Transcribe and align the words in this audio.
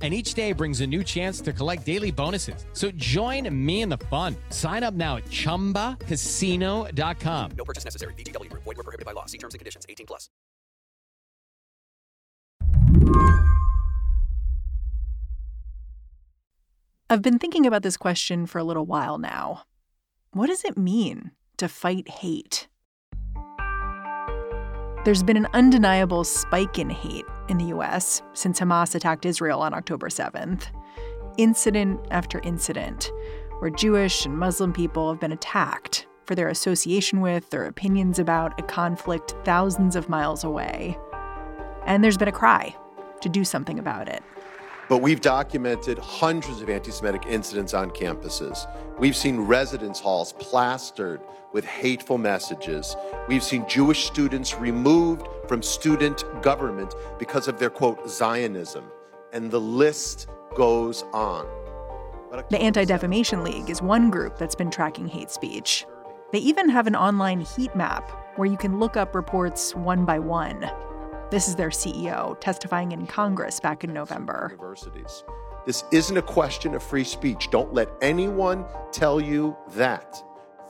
and 0.00 0.14
each 0.14 0.34
day 0.34 0.52
brings 0.52 0.80
a 0.80 0.86
new 0.86 1.02
chance 1.02 1.40
to 1.40 1.52
collect 1.52 1.84
daily 1.84 2.12
bonuses. 2.12 2.64
So 2.72 2.92
join 2.92 3.52
me 3.54 3.82
in 3.82 3.88
the 3.88 3.98
fun. 3.98 4.36
Sign 4.50 4.84
up 4.84 4.94
now 4.94 5.16
at 5.16 5.24
ChumbaCasino.com. 5.24 7.50
No 7.56 7.64
purchase 7.64 7.84
necessary. 7.84 8.14
VGW. 8.14 8.52
Void 8.52 8.64
were 8.64 8.74
prohibited 8.74 9.06
by 9.06 9.10
law. 9.10 9.26
See 9.26 9.38
terms 9.38 9.54
and 9.54 9.58
conditions. 9.58 9.86
18 9.88 10.06
plus. 10.06 10.28
I've 17.10 17.22
been 17.22 17.38
thinking 17.38 17.66
about 17.66 17.82
this 17.82 17.96
question 17.96 18.44
for 18.44 18.58
a 18.58 18.64
little 18.64 18.84
while 18.84 19.18
now. 19.18 19.62
What 20.32 20.48
does 20.48 20.62
it 20.62 20.76
mean 20.76 21.30
to 21.56 21.66
fight 21.66 22.06
hate? 22.06 22.68
There's 25.06 25.22
been 25.22 25.38
an 25.38 25.48
undeniable 25.54 26.24
spike 26.24 26.78
in 26.78 26.90
hate 26.90 27.24
in 27.48 27.58
the 27.58 27.66
US 27.76 28.22
since 28.32 28.60
Hamas 28.60 28.94
attacked 28.94 29.26
Israel 29.26 29.60
on 29.60 29.74
October 29.74 30.08
7th. 30.08 30.66
Incident 31.36 32.00
after 32.10 32.40
incident, 32.40 33.12
where 33.60 33.70
Jewish 33.70 34.26
and 34.26 34.36
Muslim 34.36 34.72
people 34.72 35.10
have 35.10 35.20
been 35.20 35.32
attacked 35.32 36.06
for 36.24 36.34
their 36.34 36.48
association 36.48 37.20
with 37.20 37.54
or 37.54 37.64
opinions 37.64 38.18
about 38.18 38.58
a 38.60 38.62
conflict 38.62 39.34
thousands 39.44 39.96
of 39.96 40.08
miles 40.08 40.44
away. 40.44 40.98
And 41.86 42.04
there's 42.04 42.18
been 42.18 42.28
a 42.28 42.32
cry 42.32 42.76
to 43.22 43.28
do 43.28 43.44
something 43.44 43.78
about 43.78 44.08
it. 44.08 44.22
But 44.88 45.02
we've 45.02 45.20
documented 45.20 45.98
hundreds 45.98 46.62
of 46.62 46.70
anti 46.70 46.90
Semitic 46.90 47.26
incidents 47.26 47.74
on 47.74 47.90
campuses. 47.90 48.66
We've 48.98 49.16
seen 49.16 49.38
residence 49.38 50.00
halls 50.00 50.32
plastered 50.34 51.20
with 51.52 51.64
hateful 51.64 52.16
messages. 52.16 52.96
We've 53.28 53.42
seen 53.42 53.68
Jewish 53.68 54.06
students 54.06 54.54
removed 54.54 55.28
from 55.46 55.62
student 55.62 56.24
government 56.42 56.94
because 57.18 57.48
of 57.48 57.58
their 57.58 57.70
quote, 57.70 58.08
Zionism. 58.08 58.84
And 59.32 59.50
the 59.50 59.60
list 59.60 60.28
goes 60.56 61.02
on. 61.12 61.46
The 62.50 62.58
Anti 62.58 62.84
Defamation 62.84 63.44
League 63.44 63.68
is 63.68 63.82
one 63.82 64.10
group 64.10 64.38
that's 64.38 64.54
been 64.54 64.70
tracking 64.70 65.06
hate 65.06 65.30
speech. 65.30 65.86
They 66.32 66.38
even 66.38 66.68
have 66.68 66.86
an 66.86 66.96
online 66.96 67.40
heat 67.40 67.74
map 67.74 68.10
where 68.36 68.46
you 68.46 68.56
can 68.56 68.78
look 68.78 68.96
up 68.96 69.14
reports 69.14 69.74
one 69.74 70.04
by 70.04 70.18
one. 70.18 70.70
This 71.30 71.46
is 71.46 71.56
their 71.56 71.68
CEO 71.68 72.40
testifying 72.40 72.92
in 72.92 73.06
Congress 73.06 73.60
back 73.60 73.84
in 73.84 73.92
November. 73.92 74.48
Universities. 74.52 75.24
This 75.66 75.84
isn't 75.92 76.16
a 76.16 76.22
question 76.22 76.74
of 76.74 76.82
free 76.82 77.04
speech. 77.04 77.50
Don't 77.50 77.74
let 77.74 77.90
anyone 78.00 78.64
tell 78.92 79.20
you 79.20 79.54
that. 79.72 80.16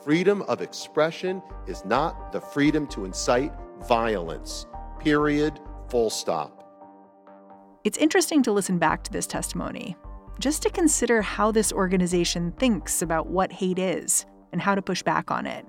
Freedom 0.02 0.42
of 0.42 0.60
expression 0.60 1.40
is 1.68 1.84
not 1.84 2.32
the 2.32 2.40
freedom 2.40 2.88
to 2.88 3.04
incite 3.04 3.52
violence. 3.86 4.66
Period. 4.98 5.60
Full 5.90 6.10
stop. 6.10 6.58
It's 7.84 7.98
interesting 7.98 8.42
to 8.42 8.50
listen 8.50 8.78
back 8.78 9.04
to 9.04 9.12
this 9.12 9.28
testimony, 9.28 9.96
just 10.40 10.62
to 10.62 10.70
consider 10.70 11.22
how 11.22 11.52
this 11.52 11.72
organization 11.72 12.50
thinks 12.58 13.00
about 13.00 13.28
what 13.28 13.52
hate 13.52 13.78
is 13.78 14.26
and 14.52 14.60
how 14.60 14.74
to 14.74 14.82
push 14.82 15.04
back 15.04 15.30
on 15.30 15.46
it. 15.46 15.64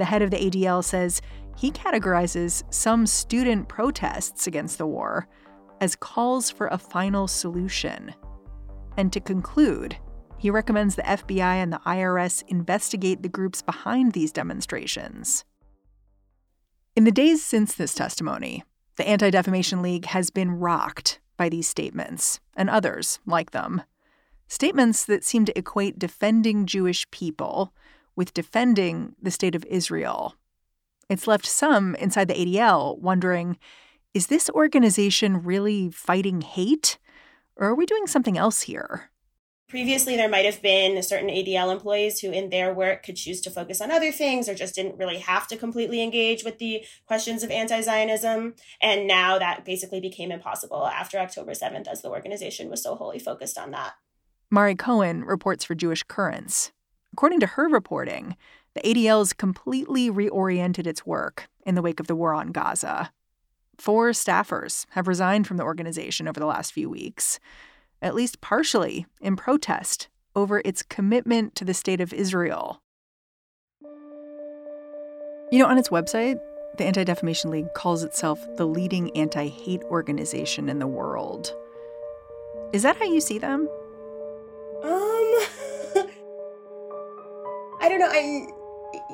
The 0.00 0.06
head 0.06 0.22
of 0.22 0.30
the 0.30 0.38
ADL 0.38 0.82
says 0.82 1.20
he 1.58 1.70
categorizes 1.70 2.62
some 2.72 3.06
student 3.06 3.68
protests 3.68 4.46
against 4.46 4.78
the 4.78 4.86
war 4.86 5.28
as 5.78 5.94
calls 5.94 6.50
for 6.50 6.68
a 6.68 6.78
final 6.78 7.28
solution. 7.28 8.14
And 8.96 9.12
to 9.12 9.20
conclude, 9.20 9.98
he 10.38 10.48
recommends 10.48 10.94
the 10.94 11.02
FBI 11.02 11.38
and 11.38 11.70
the 11.70 11.80
IRS 11.80 12.44
investigate 12.48 13.22
the 13.22 13.28
groups 13.28 13.60
behind 13.60 14.12
these 14.12 14.32
demonstrations. 14.32 15.44
In 16.96 17.04
the 17.04 17.12
days 17.12 17.44
since 17.44 17.74
this 17.74 17.94
testimony, 17.94 18.64
the 18.96 19.06
Anti 19.06 19.28
Defamation 19.28 19.82
League 19.82 20.06
has 20.06 20.30
been 20.30 20.52
rocked 20.52 21.20
by 21.36 21.50
these 21.50 21.68
statements 21.68 22.40
and 22.56 22.70
others 22.70 23.18
like 23.26 23.50
them. 23.50 23.82
Statements 24.48 25.04
that 25.04 25.24
seem 25.24 25.44
to 25.44 25.58
equate 25.58 25.98
defending 25.98 26.64
Jewish 26.64 27.10
people 27.10 27.74
with 28.20 28.34
defending 28.34 29.16
the 29.22 29.30
state 29.30 29.54
of 29.54 29.64
Israel. 29.64 30.34
It's 31.08 31.26
left 31.26 31.46
some 31.46 31.94
inside 31.94 32.28
the 32.28 32.34
ADL 32.34 32.98
wondering 32.98 33.56
is 34.12 34.26
this 34.26 34.50
organization 34.50 35.42
really 35.42 35.88
fighting 35.88 36.42
hate? 36.42 36.98
Or 37.56 37.68
are 37.68 37.74
we 37.74 37.86
doing 37.86 38.06
something 38.06 38.36
else 38.36 38.62
here? 38.62 39.08
Previously, 39.70 40.16
there 40.16 40.28
might 40.28 40.44
have 40.44 40.60
been 40.60 41.02
certain 41.02 41.30
ADL 41.30 41.72
employees 41.72 42.20
who, 42.20 42.30
in 42.30 42.50
their 42.50 42.74
work, 42.74 43.02
could 43.02 43.16
choose 43.16 43.40
to 43.40 43.50
focus 43.50 43.80
on 43.80 43.90
other 43.90 44.12
things 44.12 44.50
or 44.50 44.54
just 44.54 44.74
didn't 44.74 44.98
really 44.98 45.20
have 45.20 45.46
to 45.46 45.56
completely 45.56 46.02
engage 46.02 46.44
with 46.44 46.58
the 46.58 46.84
questions 47.06 47.42
of 47.42 47.50
anti 47.50 47.80
Zionism. 47.80 48.54
And 48.82 49.06
now 49.06 49.38
that 49.38 49.64
basically 49.64 50.00
became 50.00 50.30
impossible 50.30 50.86
after 50.86 51.16
October 51.18 51.52
7th, 51.52 51.88
as 51.88 52.02
the 52.02 52.10
organization 52.10 52.68
was 52.68 52.82
so 52.82 52.96
wholly 52.96 53.18
focused 53.18 53.56
on 53.56 53.70
that. 53.70 53.94
Mari 54.50 54.74
Cohen 54.74 55.24
reports 55.24 55.64
for 55.64 55.74
Jewish 55.74 56.02
Currents. 56.02 56.72
According 57.12 57.40
to 57.40 57.46
her 57.46 57.68
reporting, 57.68 58.36
the 58.74 58.80
ADL's 58.82 59.32
completely 59.32 60.10
reoriented 60.10 60.86
its 60.86 61.04
work 61.04 61.48
in 61.66 61.74
the 61.74 61.82
wake 61.82 62.00
of 62.00 62.06
the 62.06 62.14
war 62.16 62.32
on 62.32 62.48
Gaza. 62.48 63.12
Four 63.78 64.10
staffers 64.10 64.86
have 64.90 65.08
resigned 65.08 65.46
from 65.46 65.56
the 65.56 65.64
organization 65.64 66.28
over 66.28 66.38
the 66.38 66.46
last 66.46 66.72
few 66.72 66.88
weeks, 66.88 67.40
at 68.02 68.14
least 68.14 68.40
partially 68.40 69.06
in 69.20 69.36
protest 69.36 70.08
over 70.36 70.62
its 70.64 70.82
commitment 70.82 71.54
to 71.56 71.64
the 71.64 71.74
state 71.74 72.00
of 72.00 72.12
Israel. 72.12 72.80
You 75.52 75.58
know, 75.58 75.66
on 75.66 75.78
its 75.78 75.88
website, 75.88 76.38
the 76.78 76.84
Anti 76.84 77.04
Defamation 77.04 77.50
League 77.50 77.74
calls 77.74 78.04
itself 78.04 78.38
the 78.56 78.66
leading 78.66 79.10
anti 79.16 79.48
hate 79.48 79.82
organization 79.84 80.68
in 80.68 80.78
the 80.78 80.86
world. 80.86 81.52
Is 82.72 82.82
that 82.82 82.96
how 82.96 83.04
you 83.04 83.20
see 83.20 83.38
them? 83.38 83.68
Um, 84.84 85.19
I 87.80 87.88
don't 87.88 87.98
know. 87.98 88.08
I 88.10 88.46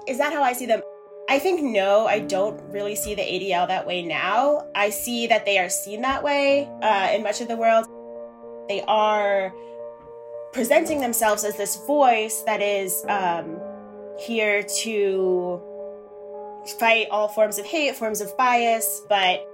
is 0.07 0.19
that 0.19 0.33
how 0.33 0.43
I 0.43 0.53
see 0.53 0.67
them? 0.67 0.83
I 1.29 1.39
think 1.39 1.61
no, 1.61 2.07
I 2.07 2.21
don't 2.21 2.61
really 2.71 2.95
see 2.95 3.15
the 3.15 3.23
ADL 3.23 3.67
that 3.69 3.87
way 3.87 4.03
now. 4.03 4.69
I 4.75 4.91
see 4.91 5.27
that 5.27 5.45
they 5.45 5.59
are 5.59 5.69
seen 5.69 6.03
that 6.03 6.23
way 6.23 6.69
uh, 6.83 7.11
in 7.13 7.23
much 7.23 7.41
of 7.41 7.49
the 7.49 7.57
world. 7.57 7.87
They 8.69 8.83
are 8.83 9.53
presenting 10.53 11.01
themselves 11.01 11.45
as 11.45 11.57
this 11.57 11.77
voice 11.87 12.43
that 12.43 12.63
is 12.63 13.05
um, 13.09 13.61
here 14.19 14.63
to 14.63 15.61
fight 16.79 17.09
all 17.11 17.29
forms 17.29 17.59
of 17.59 17.67
hate, 17.67 17.97
forms 17.97 18.21
of 18.21 18.37
bias, 18.37 19.03
but 19.09 19.47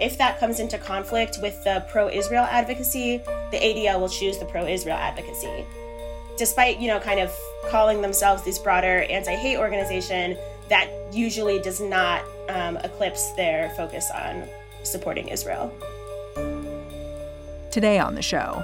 if 0.00 0.18
that 0.18 0.38
comes 0.38 0.60
into 0.60 0.78
conflict 0.78 1.38
with 1.42 1.62
the 1.64 1.84
pro 1.90 2.08
Israel 2.08 2.44
advocacy, 2.44 3.18
the 3.50 3.56
ADL 3.56 4.00
will 4.00 4.08
choose 4.08 4.38
the 4.38 4.44
pro 4.44 4.66
Israel 4.66 4.96
advocacy. 4.96 5.64
Despite, 6.38 6.78
you 6.78 6.86
know, 6.86 7.00
kind 7.00 7.18
of 7.18 7.32
calling 7.68 8.00
themselves 8.00 8.44
this 8.44 8.60
broader 8.60 9.02
anti 9.10 9.34
hate 9.34 9.58
organization, 9.58 10.38
that 10.68 10.88
usually 11.12 11.58
does 11.58 11.80
not 11.80 12.24
um, 12.48 12.76
eclipse 12.78 13.32
their 13.32 13.70
focus 13.70 14.08
on 14.14 14.44
supporting 14.84 15.28
Israel. 15.28 15.72
Today 17.72 17.98
on 17.98 18.14
the 18.14 18.22
show, 18.22 18.62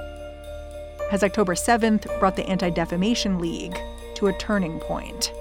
has 1.10 1.24
October 1.24 1.54
7th 1.54 2.18
brought 2.20 2.36
the 2.36 2.46
Anti 2.46 2.70
Defamation 2.70 3.40
League 3.40 3.76
to 4.14 4.28
a 4.28 4.32
turning 4.38 4.78
point? 4.78 5.32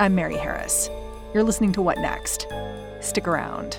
I'm 0.00 0.16
Mary 0.16 0.36
Harris. 0.36 0.90
You're 1.32 1.44
listening 1.44 1.72
to 1.74 1.82
What 1.82 1.98
Next? 1.98 2.48
Stick 3.00 3.28
around. 3.28 3.78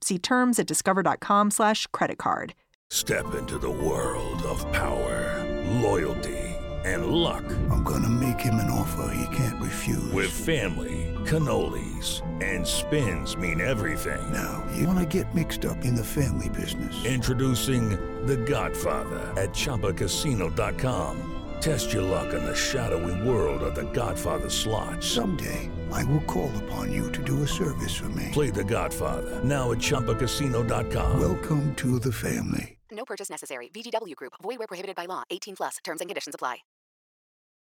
See 0.00 0.18
terms 0.18 0.58
at 0.58 0.66
discover.com/slash 0.66 1.86
credit 1.88 2.18
card. 2.18 2.54
Step 2.90 3.34
into 3.34 3.58
the 3.58 3.70
world 3.70 4.42
of 4.44 4.64
power, 4.72 5.44
loyalty, 5.82 6.38
and 6.84 7.06
luck. 7.08 7.44
I'm 7.70 7.82
gonna 7.82 8.08
make 8.08 8.40
him 8.40 8.54
an 8.54 8.70
offer 8.70 9.12
he 9.14 9.36
can't 9.36 9.60
refuse. 9.62 10.10
With 10.12 10.30
family, 10.30 11.14
cannolis, 11.24 12.22
and 12.42 12.66
spins 12.66 13.36
mean 13.36 13.60
everything. 13.60 14.32
Now, 14.32 14.64
you 14.74 14.86
wanna 14.86 15.04
get 15.04 15.34
mixed 15.34 15.66
up 15.66 15.84
in 15.84 15.94
the 15.94 16.04
family 16.04 16.48
business. 16.48 17.04
Introducing 17.04 17.90
The 18.26 18.36
Godfather 18.38 19.34
at 19.36 19.50
ChumbaCasino.com. 19.50 21.34
Test 21.60 21.92
your 21.92 22.04
luck 22.04 22.32
in 22.32 22.44
the 22.44 22.54
shadowy 22.54 23.28
world 23.28 23.62
of 23.62 23.74
The 23.74 23.90
Godfather 23.92 24.48
slot. 24.48 25.02
Someday, 25.02 25.68
I 25.92 26.04
will 26.04 26.20
call 26.22 26.50
upon 26.64 26.92
you 26.92 27.10
to 27.12 27.22
do 27.22 27.42
a 27.42 27.48
service 27.48 27.94
for 27.94 28.08
me. 28.10 28.28
Play 28.32 28.50
The 28.50 28.64
Godfather 28.64 29.42
now 29.44 29.72
at 29.72 29.78
ChumbaCasino.com. 29.78 31.20
Welcome 31.20 31.74
to 31.76 31.98
the 31.98 32.12
family. 32.12 32.78
No 32.90 33.04
purchase 33.04 33.30
necessary. 33.30 33.68
VGW 33.74 34.16
Group. 34.16 34.32
Void 34.42 34.58
where 34.58 34.66
prohibited 34.66 34.96
by 34.96 35.06
law. 35.06 35.22
18 35.30 35.56
plus. 35.56 35.76
Terms 35.84 36.00
and 36.00 36.08
conditions 36.08 36.34
apply. 36.34 36.58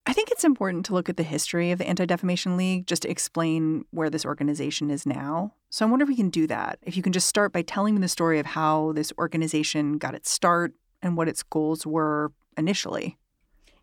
I 0.07 0.13
think 0.13 0.31
it's 0.31 0.45
important 0.45 0.87
to 0.87 0.95
look 0.95 1.09
at 1.09 1.17
the 1.17 1.23
history 1.23 1.71
of 1.71 1.79
the 1.79 1.87
Anti 1.87 2.07
Defamation 2.07 2.57
League 2.57 2.87
just 2.87 3.03
to 3.03 3.11
explain 3.11 3.85
where 3.91 4.11
this 4.11 4.25
organization 4.25 4.91
is 4.91 5.07
now. 5.07 5.55
So 5.69 5.87
I 5.87 5.91
wonder 5.91 6.03
if 6.03 6.09
we 6.09 6.17
can 6.17 6.31
do 6.31 6.47
that. 6.47 6.79
If 6.83 6.97
you 6.97 7.03
can 7.03 7.13
just 7.13 7.29
start 7.29 7.53
by 7.53 7.63
telling 7.63 7.95
me 7.95 8.01
the 8.01 8.09
story 8.09 8.39
of 8.39 8.47
how 8.47 8.93
this 8.93 9.13
organization 9.19 9.99
got 9.99 10.15
its 10.15 10.31
start 10.31 10.73
and 11.03 11.17
what 11.17 11.29
its 11.29 11.43
goals 11.43 11.87
were 11.87 12.33
initially. 12.57 13.19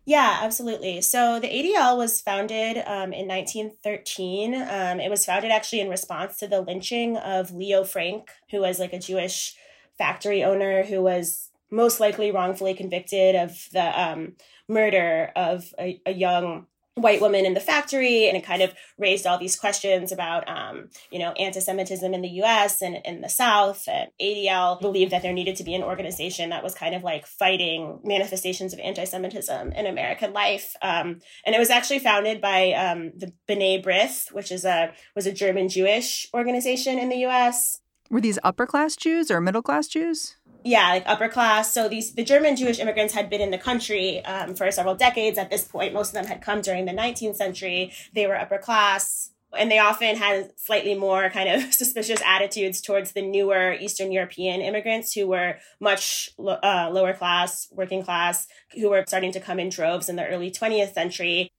Yeah, 0.08 0.38
absolutely. 0.40 1.02
So 1.02 1.38
the 1.38 1.48
ADL 1.48 1.98
was 1.98 2.22
founded 2.22 2.78
um, 2.78 3.12
in 3.12 3.28
1913. 3.28 4.54
Um, 4.54 5.00
it 5.00 5.10
was 5.10 5.26
founded 5.26 5.50
actually 5.50 5.80
in 5.80 5.90
response 5.90 6.38
to 6.38 6.48
the 6.48 6.62
lynching 6.62 7.18
of 7.18 7.52
Leo 7.52 7.84
Frank, 7.84 8.30
who 8.50 8.62
was 8.62 8.78
like 8.78 8.94
a 8.94 8.98
Jewish 8.98 9.54
factory 9.98 10.42
owner 10.42 10.82
who 10.82 11.02
was 11.02 11.50
most 11.70 12.00
likely 12.00 12.30
wrongfully 12.30 12.72
convicted 12.72 13.34
of 13.34 13.68
the 13.72 14.00
um, 14.02 14.32
murder 14.66 15.30
of 15.36 15.74
a, 15.78 16.00
a, 16.06 16.12
young 16.14 16.66
white 17.02 17.20
woman 17.20 17.46
in 17.46 17.54
the 17.54 17.60
factory 17.60 18.28
and 18.28 18.36
it 18.36 18.44
kind 18.44 18.62
of 18.62 18.74
raised 18.98 19.26
all 19.26 19.38
these 19.38 19.56
questions 19.56 20.12
about 20.12 20.48
um, 20.48 20.88
you 21.10 21.18
know 21.18 21.32
anti-semitism 21.32 22.12
in 22.14 22.22
the 22.22 22.28
us 22.28 22.82
and 22.82 22.98
in 23.04 23.20
the 23.20 23.28
south. 23.28 23.88
And 23.88 24.10
adl 24.20 24.80
believed 24.80 25.12
that 25.12 25.22
there 25.22 25.32
needed 25.32 25.56
to 25.56 25.64
be 25.64 25.74
an 25.74 25.82
organization 25.82 26.50
that 26.50 26.62
was 26.62 26.74
kind 26.74 26.94
of 26.94 27.02
like 27.02 27.26
fighting 27.26 28.00
manifestations 28.04 28.72
of 28.72 28.80
anti-semitism 28.80 29.72
in 29.72 29.86
american 29.86 30.32
life. 30.32 30.74
Um, 30.82 31.20
and 31.44 31.54
it 31.54 31.58
was 31.58 31.70
actually 31.70 32.00
founded 32.00 32.40
by 32.40 32.72
um, 32.72 33.12
the 33.16 33.32
b'nai 33.48 33.84
b'rith 33.84 34.32
which 34.32 34.50
is 34.52 34.64
a 34.64 34.92
was 35.14 35.26
a 35.26 35.32
german 35.32 35.68
jewish 35.68 36.28
organization 36.34 36.98
in 36.98 37.08
the 37.08 37.16
us 37.16 37.80
were 38.10 38.20
these 38.22 38.38
upper 38.42 38.66
class 38.66 38.96
Jews 38.96 39.30
or 39.30 39.40
middle 39.40 39.60
class 39.60 39.86
Jews? 39.86 40.36
Yeah, 40.64 40.90
like 40.90 41.04
upper 41.06 41.28
class. 41.28 41.72
So 41.72 41.88
these 41.88 42.14
the 42.14 42.24
German 42.24 42.56
Jewish 42.56 42.78
immigrants 42.78 43.14
had 43.14 43.30
been 43.30 43.40
in 43.40 43.50
the 43.50 43.58
country 43.58 44.24
um, 44.24 44.54
for 44.54 44.70
several 44.70 44.94
decades. 44.94 45.38
At 45.38 45.50
this 45.50 45.64
point, 45.64 45.94
most 45.94 46.08
of 46.08 46.14
them 46.14 46.26
had 46.26 46.42
come 46.42 46.60
during 46.60 46.84
the 46.84 46.92
19th 46.92 47.36
century. 47.36 47.92
They 48.14 48.26
were 48.26 48.36
upper 48.36 48.58
class, 48.58 49.30
and 49.56 49.70
they 49.70 49.78
often 49.78 50.16
had 50.16 50.52
slightly 50.56 50.94
more 50.94 51.30
kind 51.30 51.48
of 51.48 51.72
suspicious 51.72 52.20
attitudes 52.24 52.80
towards 52.80 53.12
the 53.12 53.22
newer 53.22 53.72
Eastern 53.72 54.12
European 54.12 54.60
immigrants 54.60 55.12
who 55.12 55.28
were 55.28 55.56
much 55.80 56.30
uh, 56.38 56.90
lower 56.92 57.12
class, 57.12 57.68
working 57.70 58.02
class, 58.02 58.46
who 58.74 58.90
were 58.90 59.04
starting 59.06 59.32
to 59.32 59.40
come 59.40 59.58
in 59.60 59.68
droves 59.68 60.08
in 60.08 60.16
the 60.16 60.26
early 60.26 60.50
20th 60.50 60.92
century. 60.92 61.52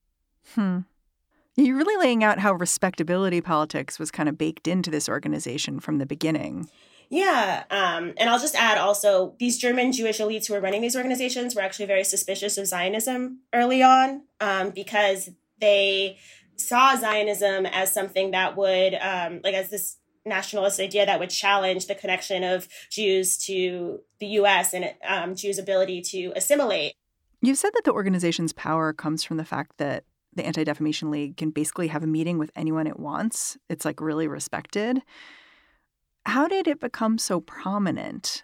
Hmm. 0.55 0.79
You're 1.55 1.77
really 1.77 2.01
laying 2.01 2.23
out 2.23 2.39
how 2.39 2.53
respectability 2.53 3.41
politics 3.41 3.99
was 3.99 4.11
kind 4.11 4.29
of 4.29 4.37
baked 4.37 4.67
into 4.67 4.89
this 4.89 5.09
organization 5.09 5.79
from 5.79 5.97
the 5.97 6.05
beginning. 6.05 6.69
Yeah. 7.09 7.63
Um, 7.71 8.13
and 8.17 8.29
I'll 8.29 8.39
just 8.39 8.55
add 8.55 8.77
also, 8.77 9.35
these 9.39 9.57
German 9.57 9.91
Jewish 9.91 10.19
elites 10.19 10.47
who 10.47 10.53
were 10.53 10.61
running 10.61 10.81
these 10.81 10.95
organizations 10.95 11.55
were 11.55 11.61
actually 11.61 11.87
very 11.87 12.03
suspicious 12.03 12.57
of 12.57 12.67
Zionism 12.67 13.39
early 13.53 13.81
on 13.81 14.23
um, 14.39 14.69
because 14.69 15.29
they 15.59 16.17
saw 16.55 16.95
Zionism 16.95 17.65
as 17.65 17.91
something 17.91 18.31
that 18.31 18.55
would, 18.55 18.93
um, 18.95 19.41
like, 19.43 19.55
as 19.55 19.69
this 19.69 19.97
nationalist 20.25 20.79
idea 20.79 21.05
that 21.05 21.19
would 21.19 21.29
challenge 21.29 21.87
the 21.87 21.95
connection 21.95 22.43
of 22.43 22.67
Jews 22.91 23.37
to 23.45 24.01
the 24.19 24.27
US 24.27 24.73
and 24.73 24.93
um, 25.07 25.35
Jews' 25.35 25.57
ability 25.57 26.01
to 26.01 26.31
assimilate. 26.35 26.93
You've 27.41 27.57
said 27.57 27.71
that 27.73 27.85
the 27.85 27.93
organization's 27.93 28.53
power 28.53 28.93
comes 28.93 29.23
from 29.23 29.37
the 29.37 29.45
fact 29.45 29.77
that 29.77 30.03
the 30.35 30.45
Anti 30.45 30.63
Defamation 30.63 31.09
League 31.09 31.37
can 31.37 31.49
basically 31.49 31.87
have 31.87 32.03
a 32.03 32.07
meeting 32.07 32.37
with 32.37 32.51
anyone 32.55 32.85
it 32.85 32.99
wants. 32.99 33.57
It's 33.69 33.85
like 33.85 33.99
really 33.99 34.27
respected. 34.27 35.01
How 36.29 36.47
did 36.47 36.67
it 36.67 36.79
become 36.79 37.17
so 37.17 37.39
prominent? 37.39 38.43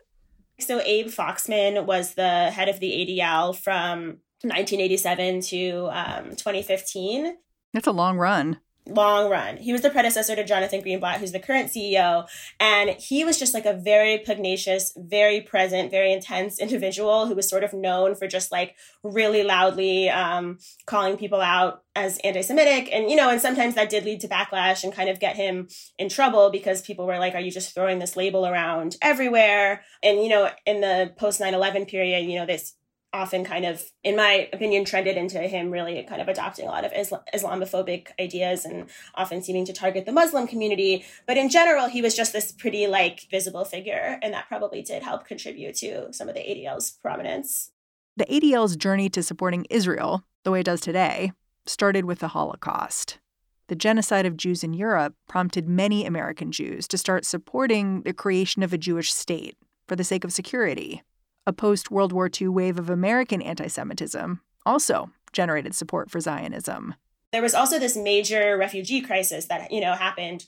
So, 0.60 0.82
Abe 0.82 1.08
Foxman 1.08 1.86
was 1.86 2.16
the 2.16 2.50
head 2.50 2.68
of 2.68 2.80
the 2.80 2.92
ADL 2.92 3.56
from 3.56 4.18
1987 4.42 5.42
to 5.42 5.90
um, 5.92 6.30
2015. 6.32 7.38
That's 7.74 7.86
a 7.86 7.92
long 7.92 8.18
run 8.18 8.60
long 8.88 9.30
run. 9.30 9.58
He 9.58 9.72
was 9.72 9.82
the 9.82 9.90
predecessor 9.90 10.36
to 10.36 10.44
Jonathan 10.44 10.82
Greenblatt, 10.82 11.18
who's 11.18 11.32
the 11.32 11.40
current 11.40 11.72
CEO. 11.72 12.28
And 12.60 12.92
he 12.92 13.24
was 13.24 13.40
just 13.40 13.54
like 13.54 13.66
a 13.66 13.74
very 13.74 14.20
pugnacious, 14.20 14.94
very 14.96 15.42
present, 15.42 15.92
very 15.92 16.14
intense 16.14 16.60
individual 16.60 17.28
who 17.28 17.36
was 17.36 17.50
sort 17.50 17.64
of 17.64 17.74
known 17.74 18.16
for 18.16 18.28
just 18.28 18.52
like 18.52 18.76
really 19.04 19.44
loudly 19.44 20.10
um, 20.10 20.60
calling 20.86 21.18
people 21.18 21.42
out 21.42 21.84
as 21.96 22.20
anti 22.24 22.42
Semitic. 22.42 22.90
And, 22.94 23.10
you 23.10 23.16
know, 23.16 23.30
and 23.30 23.42
sometimes 23.42 23.76
that 23.76 23.90
did 23.90 24.06
lead 24.06 24.22
to 24.22 24.28
backlash 24.28 24.84
and 24.84 24.94
kind 24.94 25.10
of 25.10 25.20
get 25.20 25.36
him 25.36 25.68
in 25.98 26.10
trouble 26.10 26.52
because 26.52 26.82
people 26.82 27.08
were 27.08 27.20
like, 27.20 27.34
are 27.34 27.42
you 27.42 27.52
just 27.52 27.74
throwing 27.74 28.00
this 28.00 28.16
label 28.16 28.46
around 28.46 28.98
everywhere? 29.02 29.84
And, 30.04 30.22
you 30.22 30.30
know, 30.30 30.50
in 30.66 30.82
the 30.82 31.14
post 31.18 31.40
9 31.40 31.54
11 31.54 31.86
period, 31.86 32.30
you 32.30 32.38
know, 32.38 32.46
this 32.46 32.76
often 33.16 33.46
kind 33.46 33.66
of, 33.66 33.92
in 34.04 34.16
my 34.16 34.50
opinion, 34.52 34.84
trended 34.84 35.16
into 35.16 35.40
him 35.40 35.72
really 35.72 36.04
kind 36.04 36.22
of 36.22 36.28
adopting 36.28 36.68
a 36.68 36.72
lot 36.72 36.84
of 36.84 36.92
Islam- 36.94 37.24
Islamophobic 37.34 38.10
ideas 38.20 38.66
and 38.66 38.88
often 39.16 39.42
seeming 39.42 39.66
to 39.66 39.74
target 39.74 40.06
the 40.06 40.12
Muslim 40.12 40.48
community. 40.48 41.06
But 41.26 41.38
in 41.38 41.50
general, 41.50 41.88
he 41.88 42.02
was 42.02 42.16
just 42.16 42.34
this 42.34 42.52
pretty 42.52 42.88
like 42.88 43.28
visible 43.32 43.64
figure, 43.64 44.20
and 44.22 44.34
that 44.34 44.50
probably 44.50 44.82
did 44.82 45.02
help 45.02 45.26
contribute 45.26 45.76
to 45.76 46.12
some 46.14 46.28
of 46.28 46.36
the 46.36 46.42
ADL's 46.42 46.92
prominence. 47.02 47.72
The 48.18 48.26
ADL's 48.26 48.76
journey 48.76 49.10
to 49.10 49.24
supporting 49.24 49.66
Israel, 49.70 50.24
the 50.44 50.52
way 50.52 50.60
it 50.60 50.66
does 50.66 50.82
today, 50.82 51.32
started 51.66 52.06
with 52.06 52.20
the 52.20 52.30
Holocaust. 52.30 53.20
The 53.68 53.76
genocide 53.76 54.26
of 54.26 54.38
Jews 54.38 54.64
in 54.64 54.74
Europe 54.74 55.16
prompted 55.28 55.68
many 55.68 56.06
American 56.06 56.52
Jews 56.52 56.88
to 56.90 56.98
start 56.98 57.26
supporting 57.26 58.04
the 58.04 58.14
creation 58.14 58.62
of 58.62 58.74
a 58.74 58.78
Jewish 58.78 59.12
state 59.12 59.58
for 59.88 59.96
the 59.96 60.04
sake 60.04 60.24
of 60.24 60.34
security 60.34 61.02
a 61.48 61.54
post 61.54 61.92
World 61.92 62.12
War 62.12 62.30
II 62.30 62.50
wave 62.50 62.80
of 62.80 62.90
American 62.90 63.42
anti 63.42 63.68
Semitism 63.68 64.42
also 64.66 65.12
generated 65.32 65.76
support 65.76 66.10
for 66.10 66.20
Zionism. 66.20 66.96
There 67.32 67.42
was 67.42 67.54
also 67.54 67.78
this 67.80 67.98
major 67.98 68.58
refugee 68.58 69.02
crisis 69.02 69.46
that 69.46 69.72
you 69.72 69.82
know 69.82 69.94
happened 69.94 70.46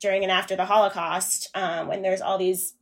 during 0.00 0.22
and 0.22 0.32
after 0.32 0.56
the 0.56 0.64
Holocaust, 0.64 1.50
um, 1.54 1.86
when 1.86 2.02
there's 2.02 2.22
all 2.22 2.38
these 2.38 2.74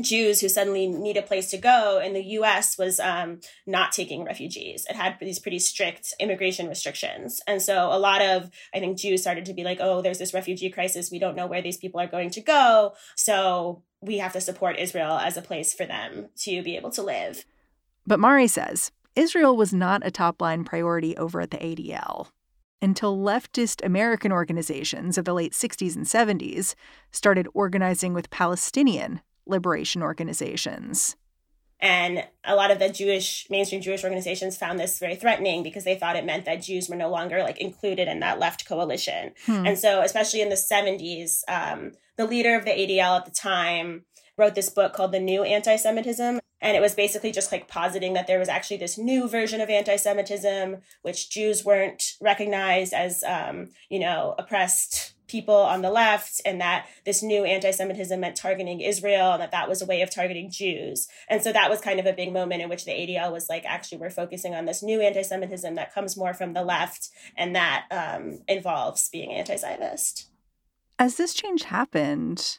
Jews 0.00 0.40
who 0.40 0.48
suddenly 0.48 0.86
need 0.86 1.16
a 1.16 1.22
place 1.22 1.50
to 1.50 1.58
go, 1.58 1.98
and 2.02 2.14
the 2.14 2.22
U.S. 2.22 2.76
was 2.78 3.00
um, 3.00 3.40
not 3.66 3.92
taking 3.92 4.24
refugees. 4.24 4.86
It 4.88 4.96
had 4.96 5.16
these 5.20 5.38
pretty 5.38 5.58
strict 5.58 6.14
immigration 6.20 6.68
restrictions, 6.68 7.40
and 7.46 7.62
so 7.62 7.88
a 7.92 7.98
lot 7.98 8.22
of 8.22 8.50
I 8.74 8.80
think 8.80 8.98
Jews 8.98 9.22
started 9.22 9.44
to 9.46 9.54
be 9.54 9.64
like, 9.64 9.78
"Oh, 9.80 10.02
there's 10.02 10.18
this 10.18 10.34
refugee 10.34 10.70
crisis. 10.70 11.10
We 11.10 11.18
don't 11.18 11.36
know 11.36 11.46
where 11.46 11.62
these 11.62 11.78
people 11.78 12.00
are 12.00 12.06
going 12.06 12.30
to 12.30 12.40
go." 12.40 12.94
So 13.14 13.82
we 14.00 14.18
have 14.18 14.32
to 14.34 14.40
support 14.40 14.78
Israel 14.78 15.18
as 15.18 15.36
a 15.36 15.42
place 15.42 15.72
for 15.72 15.86
them 15.86 16.28
to 16.38 16.62
be 16.62 16.76
able 16.76 16.90
to 16.90 17.02
live. 17.02 17.44
But 18.06 18.20
Mari 18.20 18.46
says 18.46 18.92
Israel 19.14 19.56
was 19.56 19.72
not 19.72 20.06
a 20.06 20.10
top 20.10 20.40
line 20.40 20.64
priority 20.64 21.16
over 21.16 21.40
at 21.40 21.50
the 21.50 21.58
ADL 21.58 22.28
until 22.82 23.16
leftist 23.16 23.84
American 23.84 24.30
organizations 24.30 25.16
of 25.16 25.24
the 25.24 25.32
late 25.32 25.52
60s 25.52 25.96
and 25.96 26.04
70s 26.04 26.74
started 27.10 27.48
organizing 27.54 28.12
with 28.12 28.30
Palestinian 28.30 29.20
liberation 29.46 30.02
organizations. 30.02 31.16
And 31.78 32.24
a 32.44 32.54
lot 32.54 32.70
of 32.70 32.78
the 32.78 32.88
Jewish, 32.88 33.46
mainstream 33.50 33.82
Jewish 33.82 34.02
organizations 34.02 34.56
found 34.56 34.80
this 34.80 34.98
very 34.98 35.14
threatening 35.14 35.62
because 35.62 35.84
they 35.84 35.94
thought 35.94 36.16
it 36.16 36.24
meant 36.24 36.46
that 36.46 36.62
Jews 36.62 36.88
were 36.88 36.96
no 36.96 37.10
longer 37.10 37.42
like 37.42 37.58
included 37.58 38.08
in 38.08 38.20
that 38.20 38.38
left 38.38 38.66
coalition. 38.66 39.32
Hmm. 39.44 39.66
And 39.66 39.78
so, 39.78 40.00
especially 40.00 40.40
in 40.40 40.48
the 40.48 40.54
70s, 40.54 41.42
um, 41.48 41.92
the 42.16 42.26
leader 42.26 42.56
of 42.56 42.64
the 42.64 42.70
ADL 42.70 43.18
at 43.18 43.26
the 43.26 43.30
time 43.30 44.06
wrote 44.38 44.54
this 44.54 44.70
book 44.70 44.94
called 44.94 45.12
The 45.12 45.20
New 45.20 45.42
Anti 45.42 45.76
Semitism. 45.76 46.40
And 46.62 46.76
it 46.76 46.80
was 46.80 46.94
basically 46.94 47.32
just 47.32 47.52
like 47.52 47.68
positing 47.68 48.14
that 48.14 48.26
there 48.26 48.38
was 48.38 48.48
actually 48.48 48.78
this 48.78 48.96
new 48.96 49.28
version 49.28 49.60
of 49.60 49.68
anti 49.68 49.96
Semitism, 49.96 50.78
which 51.02 51.28
Jews 51.28 51.64
weren't 51.64 52.14
recognized 52.20 52.94
as, 52.94 53.22
um, 53.24 53.68
you 53.90 53.98
know, 53.98 54.34
oppressed 54.38 55.14
people 55.36 55.54
on 55.54 55.82
the 55.82 55.90
left, 55.90 56.40
and 56.46 56.60
that 56.60 56.86
this 57.04 57.22
new 57.22 57.44
anti 57.44 57.70
Semitism 57.70 58.18
meant 58.18 58.36
targeting 58.36 58.80
Israel, 58.80 59.32
and 59.32 59.42
that 59.42 59.50
that 59.50 59.68
was 59.68 59.82
a 59.82 59.86
way 59.86 60.00
of 60.00 60.10
targeting 60.10 60.50
Jews. 60.50 61.08
And 61.28 61.42
so 61.42 61.52
that 61.52 61.68
was 61.68 61.80
kind 61.80 62.00
of 62.00 62.06
a 62.06 62.12
big 62.14 62.32
moment 62.32 62.62
in 62.62 62.70
which 62.70 62.86
the 62.86 62.92
ADL 62.92 63.32
was 63.32 63.48
like, 63.50 63.64
actually, 63.66 63.98
we're 63.98 64.10
focusing 64.10 64.54
on 64.54 64.64
this 64.64 64.82
new 64.82 65.00
anti 65.00 65.22
Semitism 65.22 65.74
that 65.74 65.92
comes 65.92 66.16
more 66.16 66.32
from 66.32 66.54
the 66.54 66.64
left 66.64 67.10
and 67.36 67.54
that 67.54 67.84
um, 67.90 68.40
involves 68.48 69.10
being 69.10 69.32
anti 69.32 69.56
Zionist. 69.56 70.28
As 70.98 71.16
this 71.16 71.34
change 71.34 71.64
happened, 71.64 72.58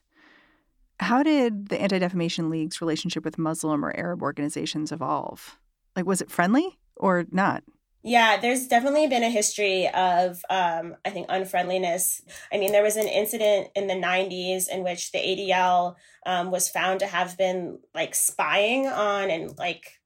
how 1.00 1.24
did 1.24 1.70
the 1.70 1.82
Anti 1.82 1.98
Defamation 2.00 2.50
League's 2.50 2.82
relationship 2.82 3.26
with 3.26 3.40
Muslim 3.40 3.84
or 3.84 3.98
Arab 3.98 4.22
organizations 4.22 4.92
evolve? 4.92 5.58
Like, 5.96 6.06
was 6.06 6.22
it 6.22 6.30
friendly 6.30 6.78
or 6.96 7.26
not? 7.32 7.64
Yeah, 8.08 8.38
there's 8.38 8.68
definitely 8.68 9.08
been 9.08 9.24
a 9.24 9.30
history 9.30 9.90
of, 9.90 10.42
um, 10.50 10.96
I 11.04 11.10
think, 11.10 11.28
unfriendliness. 11.28 12.22
I 12.54 12.58
mean, 12.58 12.72
there 12.72 12.82
was 12.82 12.96
an 12.96 13.08
incident 13.08 13.68
in 13.76 13.88
the 13.88 13.96
90s 13.96 14.70
in 14.70 14.82
which 14.82 15.12
the 15.12 15.18
ADL 15.18 15.96
um, 16.26 16.50
was 16.50 16.70
found 16.70 17.02
to 17.02 17.06
have 17.06 17.38
been 17.38 17.80
like 17.94 18.16
spying 18.16 18.88
on 18.88 19.30
and 19.30 19.58
like 19.58 20.00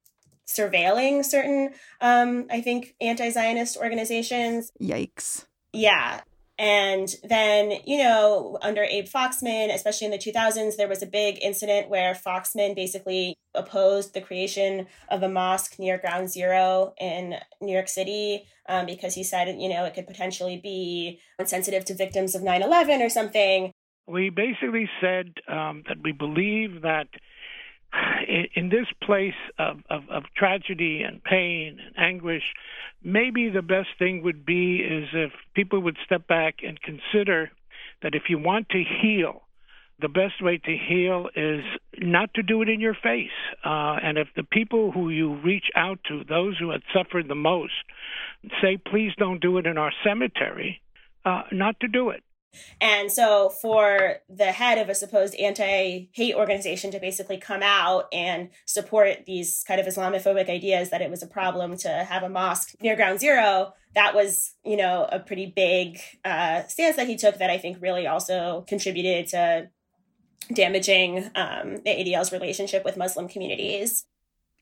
surveilling 0.48 1.24
certain, 1.24 1.74
um, 2.00 2.46
I 2.50 2.60
think, 2.60 2.96
anti 3.00 3.30
Zionist 3.30 3.76
organizations. 3.76 4.72
Yikes. 4.82 5.46
Yeah. 5.72 6.22
And 6.62 7.12
then, 7.24 7.72
you 7.84 7.98
know, 7.98 8.56
under 8.62 8.84
Abe 8.84 9.08
Foxman, 9.08 9.74
especially 9.74 10.04
in 10.04 10.12
the 10.12 10.16
2000s, 10.16 10.76
there 10.76 10.86
was 10.86 11.02
a 11.02 11.06
big 11.06 11.42
incident 11.42 11.88
where 11.88 12.14
Foxman 12.14 12.76
basically 12.76 13.34
opposed 13.52 14.14
the 14.14 14.20
creation 14.20 14.86
of 15.08 15.24
a 15.24 15.28
mosque 15.28 15.80
near 15.80 15.98
Ground 15.98 16.30
Zero 16.30 16.94
in 17.00 17.34
New 17.60 17.72
York 17.72 17.88
City 17.88 18.46
um, 18.68 18.86
because 18.86 19.16
he 19.16 19.24
said, 19.24 19.48
you 19.60 19.68
know, 19.68 19.84
it 19.84 19.94
could 19.94 20.06
potentially 20.06 20.56
be 20.56 21.18
insensitive 21.40 21.84
to 21.86 21.94
victims 21.94 22.36
of 22.36 22.44
9 22.44 22.62
11 22.62 23.02
or 23.02 23.08
something. 23.08 23.72
We 24.06 24.30
basically 24.30 24.88
said 25.00 25.32
um, 25.48 25.82
that 25.88 26.00
we 26.00 26.12
believe 26.12 26.82
that 26.82 27.08
in, 28.54 28.68
this 28.68 28.86
place 29.02 29.34
of, 29.58 29.78
of, 29.90 30.02
of 30.10 30.24
tragedy 30.36 31.02
and 31.02 31.22
pain 31.22 31.78
and 31.84 31.94
anguish, 31.96 32.42
maybe 33.02 33.48
the 33.48 33.62
best 33.62 33.88
thing 33.98 34.22
would 34.22 34.44
be 34.46 34.76
is 34.76 35.08
if 35.12 35.32
people 35.54 35.80
would 35.80 35.96
step 36.04 36.26
back 36.26 36.56
and 36.66 36.80
consider 36.80 37.50
that 38.02 38.14
if 38.14 38.24
you 38.28 38.38
want 38.38 38.68
to 38.70 38.82
heal, 38.82 39.42
the 40.00 40.08
best 40.08 40.42
way 40.42 40.58
to 40.58 40.76
heal 40.76 41.28
is 41.36 41.62
not 41.98 42.34
to 42.34 42.42
do 42.42 42.62
it 42.62 42.68
in 42.68 42.80
your 42.80 42.94
face. 42.94 43.30
Uh, 43.64 43.96
and 44.02 44.18
if 44.18 44.28
the 44.34 44.42
people 44.42 44.90
who 44.90 45.10
you 45.10 45.36
reach 45.36 45.66
out 45.76 46.00
to, 46.08 46.24
those 46.24 46.58
who 46.58 46.70
had 46.70 46.82
suffered 46.92 47.28
the 47.28 47.34
most, 47.34 47.72
say, 48.60 48.76
please 48.76 49.12
don't 49.16 49.40
do 49.40 49.58
it 49.58 49.66
in 49.66 49.78
our 49.78 49.92
cemetery, 50.04 50.80
uh, 51.24 51.42
not 51.52 51.78
to 51.80 51.88
do 51.88 52.10
it. 52.10 52.22
And 52.80 53.10
so, 53.10 53.48
for 53.48 54.16
the 54.28 54.52
head 54.52 54.78
of 54.78 54.88
a 54.88 54.94
supposed 54.94 55.34
anti 55.36 56.10
hate 56.12 56.34
organization 56.34 56.90
to 56.90 57.00
basically 57.00 57.38
come 57.38 57.62
out 57.62 58.08
and 58.12 58.50
support 58.66 59.24
these 59.26 59.64
kind 59.66 59.80
of 59.80 59.86
Islamophobic 59.86 60.48
ideas 60.48 60.90
that 60.90 61.02
it 61.02 61.10
was 61.10 61.22
a 61.22 61.26
problem 61.26 61.76
to 61.78 61.88
have 61.88 62.22
a 62.22 62.28
mosque 62.28 62.74
near 62.80 62.96
ground 62.96 63.20
zero, 63.20 63.72
that 63.94 64.14
was, 64.14 64.54
you 64.64 64.76
know, 64.76 65.08
a 65.10 65.18
pretty 65.18 65.46
big 65.46 66.00
uh, 66.24 66.64
stance 66.64 66.96
that 66.96 67.08
he 67.08 67.16
took 67.16 67.38
that 67.38 67.50
I 67.50 67.58
think 67.58 67.78
really 67.80 68.06
also 68.06 68.64
contributed 68.68 69.28
to 69.28 69.68
damaging 70.52 71.30
um, 71.34 71.76
the 71.76 71.90
ADL's 71.90 72.32
relationship 72.32 72.84
with 72.84 72.96
Muslim 72.96 73.28
communities. 73.28 74.06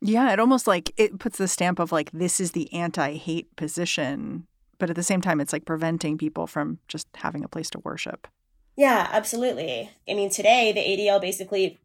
Yeah, 0.03 0.33
it 0.33 0.41
almost 0.41 0.67
like 0.67 0.93
it 0.97 1.19
puts 1.19 1.39
the 1.39 1.49
stamp 1.49 1.79
of 1.79 1.93
like, 1.93 2.11
this 2.13 2.41
is 2.41 2.53
the 2.53 2.73
anti 2.73 3.17
hate 3.17 3.55
position 3.57 4.47
but 4.81 4.91
at 4.91 4.97
the 4.97 5.03
same 5.03 5.21
time, 5.21 5.41
it's 5.41 5.53
like 5.53 5.65
preventing 5.65 6.19
people 6.19 6.47
from 6.49 6.79
just 6.89 7.07
having 7.15 7.45
a 7.45 7.49
place 7.49 7.71
to 7.71 7.79
worship. 7.81 8.27
Yeah, 8.77 9.09
absolutely. 9.13 9.91
I 10.09 10.15
mean, 10.15 10.31
today 10.31 10.73
the 10.73 10.81
ADL 10.81 11.21
basically 11.21 11.79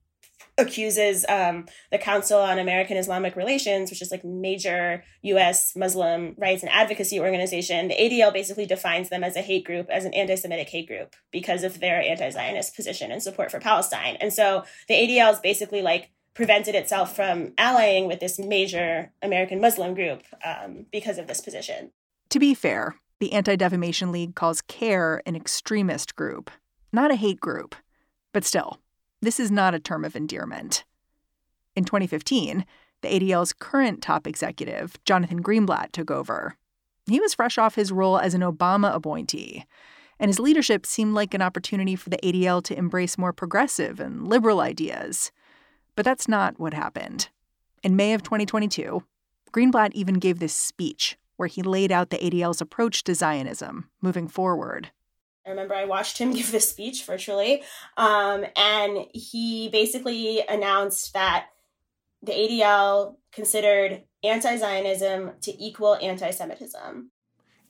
accuses 0.58 1.26
um, 1.28 1.66
the 1.92 1.98
Council 1.98 2.40
on 2.40 2.58
American 2.58 2.96
Islamic 2.96 3.36
Relations, 3.36 3.90
which 3.90 4.02
is 4.02 4.12
like 4.12 4.24
major 4.24 5.04
U.S. 5.24 5.76
Muslim 5.76 6.34
rights 6.38 6.64
and 6.64 6.72
advocacy 6.72 7.20
organization. 7.20 7.90
The 7.90 7.96
ADL 7.96 8.32
basically 8.32 8.66
defines 8.66 9.10
them 9.10 9.24
as 9.24 9.36
a 9.36 9.42
hate 9.42 9.66
group, 9.66 9.90
as 9.90 10.06
an 10.06 10.14
anti-Semitic 10.14 10.70
hate 10.70 10.88
group, 10.88 11.16
because 11.32 11.64
of 11.64 11.82
their 11.82 12.02
anti-Zionist 12.02 12.76
position 12.76 13.12
and 13.12 13.22
support 13.22 13.52
for 13.52 13.60
Palestine. 13.60 14.16
And 14.22 14.32
so 14.32 14.64
the 14.88 14.94
ADL 14.94 15.34
is 15.34 15.40
basically 15.40 15.82
like 15.82 16.12
prevented 16.34 16.76
itself 16.76 17.16
from 17.16 17.54
allying 17.58 18.08
with 18.08 18.20
this 18.20 18.40
major 18.40 19.12
American 19.22 19.60
Muslim 19.60 19.94
group 19.94 20.24
um, 20.46 20.86
because 20.92 21.18
of 21.18 21.28
this 21.28 21.42
position. 21.42 21.92
To 22.30 22.40
be 22.40 22.54
fair, 22.54 22.96
the 23.20 23.34
Anti 23.34 23.56
Defamation 23.56 24.12
League 24.12 24.36
calls 24.36 24.62
CAIR 24.62 25.22
an 25.26 25.36
extremist 25.36 26.16
group, 26.16 26.52
not 26.92 27.12
a 27.12 27.16
hate 27.16 27.40
group. 27.40 27.76
But 28.34 28.44
still, 28.44 28.80
this 29.22 29.40
is 29.40 29.50
not 29.50 29.74
a 29.74 29.80
term 29.80 30.04
of 30.04 30.16
endearment. 30.16 30.84
In 31.76 31.86
2015, 31.86 32.66
the 33.02 33.08
ADL's 33.08 33.54
current 33.54 34.02
top 34.02 34.28
executive, 34.28 34.98
Jonathan 35.06 35.42
Greenblatt, 35.42 35.92
took 35.92 36.12
over. 36.12 36.58
He 37.08 37.20
was 37.20 37.34
fresh 37.34 37.58
off 37.58 37.76
his 37.76 37.92
role 37.92 38.18
as 38.18 38.34
an 38.34 38.42
Obama 38.42 38.94
appointee, 38.94 39.66
and 40.20 40.30
his 40.30 40.40
leadership 40.40 40.86
seemed 40.86 41.14
like 41.14 41.34
an 41.34 41.42
opportunity 41.42 41.96
for 41.96 42.10
the 42.10 42.18
ADL 42.18 42.64
to 42.64 42.78
embrace 42.78 43.18
more 43.18 43.34
progressive 43.34 44.00
and 44.00 44.28
liberal 44.28 44.60
ideas. 44.60 45.32
But 45.96 46.06
that's 46.06 46.28
not 46.28 46.60
what 46.60 46.74
happened. 46.74 47.30
In 47.84 47.96
May 47.96 48.14
of 48.14 48.24
2022, 48.24 49.04
Greenblatt 49.52 49.92
even 49.94 50.16
gave 50.16 50.40
this 50.40 50.54
speech 50.54 51.18
where 51.38 51.48
he 51.48 51.62
laid 51.62 51.92
out 51.92 52.10
the 52.10 52.18
ADL's 52.18 52.62
approach 52.62 53.04
to 53.04 53.16
Zionism 53.16 53.90
moving 54.02 54.28
forward. 54.28 54.92
I 55.46 55.52
remember 55.52 55.76
I 55.76 55.86
watched 55.86 56.18
him 56.18 56.34
give 56.34 56.52
this 56.52 56.70
speech 56.70 57.06
virtually, 57.06 57.64
um, 57.98 58.46
and 58.56 59.06
he 59.14 59.70
basically 59.70 60.44
announced 60.48 61.14
that 61.14 61.48
the 62.22 62.32
ADL 62.32 63.18
considered 63.32 64.04
anti 64.24 64.58
Zionism 64.58 65.34
to 65.42 65.64
equal 65.64 65.96
anti 66.02 66.32
Semitism. 66.32 67.12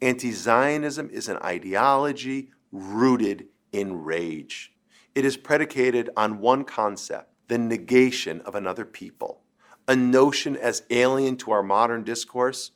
Anti 0.01 0.31
Zionism 0.31 1.09
is 1.11 1.27
an 1.27 1.37
ideology 1.37 2.51
rooted 2.71 3.47
in 3.71 4.03
rage. 4.03 4.71
It 5.13 5.25
is 5.25 5.37
predicated 5.37 6.09
on 6.15 6.39
one 6.39 6.63
concept 6.63 7.31
the 7.47 7.57
negation 7.57 8.41
of 8.41 8.55
another 8.55 8.85
people, 8.85 9.41
a 9.87 9.95
notion 9.95 10.55
as 10.55 10.83
alien 10.89 11.37
to 11.37 11.51
our 11.51 11.63
modern 11.63 12.03
discourse 12.03 12.71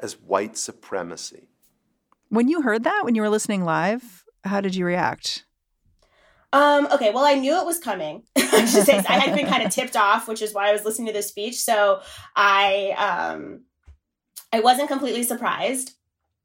as 0.00 0.20
white 0.20 0.56
supremacy. 0.56 1.48
When 2.28 2.48
you 2.48 2.62
heard 2.62 2.84
that, 2.84 3.02
when 3.04 3.14
you 3.14 3.22
were 3.22 3.28
listening 3.28 3.64
live, 3.64 4.24
how 4.44 4.60
did 4.60 4.74
you 4.74 4.84
react? 4.84 5.44
Um, 6.52 6.88
okay, 6.92 7.10
well, 7.12 7.24
I 7.24 7.34
knew 7.34 7.54
it 7.58 7.66
was 7.66 7.78
coming. 7.78 8.22
I 8.36 8.64
should 8.64 8.86
say 8.86 8.96
I 8.96 9.18
had 9.18 9.34
been 9.34 9.46
kind 9.46 9.62
of 9.62 9.70
tipped 9.70 9.96
off, 9.96 10.28
which 10.28 10.40
is 10.40 10.54
why 10.54 10.68
I 10.68 10.72
was 10.72 10.84
listening 10.84 11.08
to 11.08 11.12
this 11.12 11.28
speech. 11.28 11.60
So 11.60 12.00
I 12.34 12.94
um 13.36 13.64
I 14.52 14.60
wasn't 14.60 14.88
completely 14.88 15.22
surprised. 15.22 15.92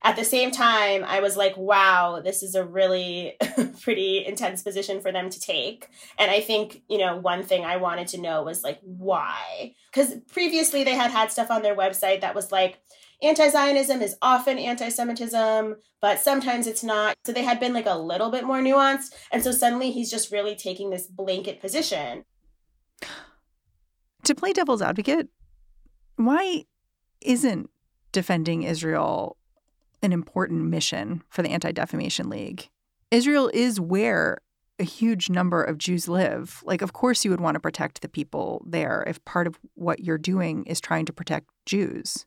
At 0.03 0.15
the 0.15 0.25
same 0.25 0.49
time, 0.49 1.03
I 1.03 1.19
was 1.19 1.37
like, 1.37 1.55
wow, 1.55 2.21
this 2.23 2.41
is 2.41 2.55
a 2.55 2.65
really 2.65 3.37
pretty 3.81 4.25
intense 4.25 4.63
position 4.63 4.99
for 4.99 5.11
them 5.11 5.29
to 5.29 5.39
take. 5.39 5.87
And 6.17 6.31
I 6.31 6.41
think, 6.41 6.81
you 6.89 6.97
know, 6.97 7.17
one 7.17 7.43
thing 7.43 7.63
I 7.63 7.77
wanted 7.77 8.07
to 8.07 8.19
know 8.19 8.41
was 8.41 8.63
like, 8.63 8.79
why? 8.81 9.75
Because 9.91 10.15
previously 10.31 10.83
they 10.83 10.95
had 10.95 11.11
had 11.11 11.31
stuff 11.31 11.51
on 11.51 11.61
their 11.61 11.75
website 11.75 12.21
that 12.21 12.33
was 12.33 12.51
like, 12.51 12.81
anti 13.21 13.49
Zionism 13.49 14.01
is 14.01 14.15
often 14.21 14.57
anti 14.57 14.89
Semitism, 14.89 15.75
but 16.01 16.19
sometimes 16.19 16.67
it's 16.67 16.83
not. 16.83 17.15
So 17.25 17.31
they 17.31 17.43
had 17.43 17.59
been 17.59 17.73
like 17.73 17.85
a 17.85 17.97
little 17.97 18.31
bit 18.31 18.43
more 18.43 18.59
nuanced. 18.59 19.13
And 19.31 19.43
so 19.43 19.51
suddenly 19.51 19.91
he's 19.91 20.09
just 20.09 20.31
really 20.31 20.55
taking 20.55 20.89
this 20.89 21.07
blanket 21.07 21.61
position. 21.61 22.25
To 24.23 24.35
play 24.35 24.53
devil's 24.53 24.81
advocate, 24.81 25.29
why 26.15 26.65
isn't 27.21 27.69
defending 28.11 28.63
Israel 28.63 29.37
an 30.03 30.13
important 30.13 30.63
mission 30.65 31.23
for 31.29 31.41
the 31.41 31.49
Anti 31.49 31.71
Defamation 31.71 32.29
League? 32.29 32.69
Israel 33.11 33.49
is 33.53 33.79
where 33.79 34.39
a 34.79 34.83
huge 34.83 35.29
number 35.29 35.63
of 35.63 35.77
Jews 35.77 36.07
live. 36.07 36.63
Like, 36.65 36.81
of 36.81 36.93
course, 36.93 37.23
you 37.23 37.29
would 37.31 37.39
want 37.39 37.55
to 37.55 37.59
protect 37.59 38.01
the 38.01 38.09
people 38.09 38.65
there 38.67 39.03
if 39.05 39.23
part 39.25 39.45
of 39.45 39.59
what 39.75 39.99
you're 39.99 40.17
doing 40.17 40.65
is 40.65 40.81
trying 40.81 41.05
to 41.05 41.13
protect 41.13 41.47
Jews. 41.65 42.25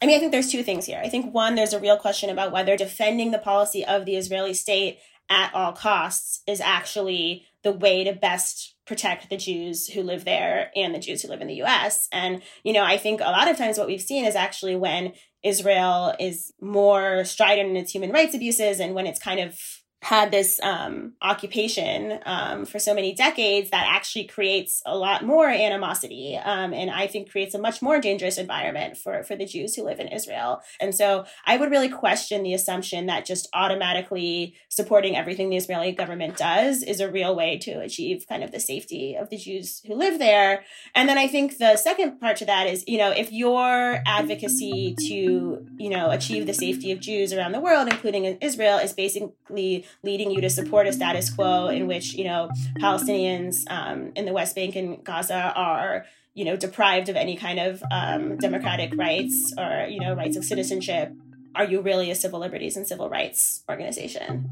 I 0.00 0.06
mean, 0.06 0.16
I 0.16 0.18
think 0.18 0.32
there's 0.32 0.50
two 0.50 0.62
things 0.62 0.86
here. 0.86 1.00
I 1.02 1.08
think 1.08 1.32
one, 1.32 1.54
there's 1.54 1.72
a 1.72 1.80
real 1.80 1.96
question 1.96 2.28
about 2.28 2.52
whether 2.52 2.76
defending 2.76 3.30
the 3.30 3.38
policy 3.38 3.84
of 3.84 4.04
the 4.04 4.16
Israeli 4.16 4.54
state 4.54 4.98
at 5.28 5.52
all 5.54 5.72
costs 5.72 6.42
is 6.46 6.60
actually 6.60 7.46
the 7.62 7.72
way 7.72 8.04
to 8.04 8.12
best 8.12 8.76
protect 8.86 9.28
the 9.28 9.36
Jews 9.36 9.88
who 9.88 10.02
live 10.02 10.24
there 10.24 10.70
and 10.76 10.94
the 10.94 11.00
Jews 11.00 11.22
who 11.22 11.28
live 11.28 11.40
in 11.40 11.48
the 11.48 11.62
US. 11.62 12.08
And, 12.12 12.42
you 12.62 12.72
know, 12.72 12.84
I 12.84 12.96
think 12.96 13.20
a 13.20 13.24
lot 13.24 13.50
of 13.50 13.56
times 13.56 13.78
what 13.78 13.88
we've 13.88 14.00
seen 14.00 14.24
is 14.24 14.36
actually 14.36 14.76
when 14.76 15.14
Israel 15.42 16.14
is 16.20 16.52
more 16.60 17.24
strident 17.24 17.70
in 17.70 17.76
its 17.76 17.92
human 17.92 18.12
rights 18.12 18.34
abuses 18.34 18.78
and 18.78 18.94
when 18.94 19.06
it's 19.06 19.18
kind 19.18 19.40
of 19.40 19.58
had 20.02 20.30
this 20.30 20.60
um, 20.62 21.14
occupation 21.22 22.20
um, 22.26 22.64
for 22.64 22.78
so 22.78 22.94
many 22.94 23.14
decades 23.14 23.70
that 23.70 23.86
actually 23.88 24.24
creates 24.24 24.82
a 24.84 24.96
lot 24.96 25.24
more 25.24 25.48
animosity 25.48 26.36
um, 26.36 26.72
and 26.74 26.90
I 26.90 27.06
think 27.06 27.30
creates 27.30 27.54
a 27.54 27.58
much 27.58 27.80
more 27.80 27.98
dangerous 27.98 28.36
environment 28.36 28.98
for, 28.98 29.24
for 29.24 29.36
the 29.36 29.46
Jews 29.46 29.74
who 29.74 29.84
live 29.84 29.98
in 29.98 30.08
Israel. 30.08 30.60
And 30.80 30.94
so 30.94 31.24
I 31.46 31.56
would 31.56 31.70
really 31.70 31.88
question 31.88 32.42
the 32.42 32.54
assumption 32.54 33.06
that 33.06 33.24
just 33.24 33.48
automatically 33.54 34.54
supporting 34.68 35.16
everything 35.16 35.48
the 35.48 35.56
Israeli 35.56 35.92
government 35.92 36.36
does 36.36 36.82
is 36.82 37.00
a 37.00 37.10
real 37.10 37.34
way 37.34 37.58
to 37.58 37.80
achieve 37.80 38.26
kind 38.28 38.44
of 38.44 38.52
the 38.52 38.60
safety 38.60 39.16
of 39.16 39.30
the 39.30 39.38
Jews 39.38 39.80
who 39.86 39.94
live 39.94 40.18
there. 40.18 40.62
And 40.94 41.08
then 41.08 41.16
I 41.16 41.26
think 41.26 41.56
the 41.56 41.76
second 41.76 42.20
part 42.20 42.36
to 42.36 42.44
that 42.44 42.66
is, 42.66 42.84
you 42.86 42.98
know, 42.98 43.10
if 43.10 43.32
your 43.32 44.02
advocacy 44.06 44.94
to, 45.08 45.66
you 45.78 45.88
know, 45.88 46.10
achieve 46.10 46.46
the 46.46 46.54
safety 46.54 46.92
of 46.92 47.00
Jews 47.00 47.32
around 47.32 47.52
the 47.52 47.60
world, 47.60 47.88
including 47.88 48.26
in 48.26 48.38
Israel, 48.40 48.78
is 48.78 48.92
basically 48.92 49.85
leading 50.02 50.30
you 50.30 50.40
to 50.40 50.50
support 50.50 50.86
a 50.86 50.92
status 50.92 51.30
quo 51.30 51.68
in 51.68 51.86
which 51.86 52.14
you 52.14 52.24
know 52.24 52.50
Palestinians 52.80 53.64
um, 53.70 54.12
in 54.14 54.24
the 54.24 54.32
West 54.32 54.54
Bank 54.54 54.76
and 54.76 55.02
Gaza 55.04 55.52
are 55.54 56.06
you 56.34 56.44
know 56.44 56.56
deprived 56.56 57.08
of 57.08 57.16
any 57.16 57.36
kind 57.36 57.58
of 57.58 57.82
um, 57.90 58.36
democratic 58.36 58.94
rights 58.96 59.54
or 59.58 59.86
you 59.88 60.00
know 60.00 60.14
rights 60.14 60.36
of 60.36 60.44
citizenship. 60.44 61.12
Are 61.54 61.64
you 61.64 61.80
really 61.80 62.10
a 62.10 62.14
civil 62.14 62.38
liberties 62.38 62.76
and 62.76 62.86
civil 62.86 63.08
rights 63.08 63.64
organization? 63.68 64.50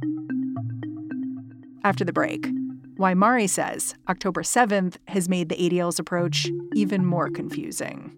After 1.84 2.02
the 2.02 2.14
break, 2.14 2.46
why 2.96 3.12
Mari 3.12 3.46
says 3.46 3.94
October 4.08 4.42
7th 4.42 4.96
has 5.08 5.28
made 5.28 5.50
the 5.50 5.56
ADL's 5.56 5.98
approach 5.98 6.48
even 6.74 7.04
more 7.04 7.28
confusing. 7.28 8.16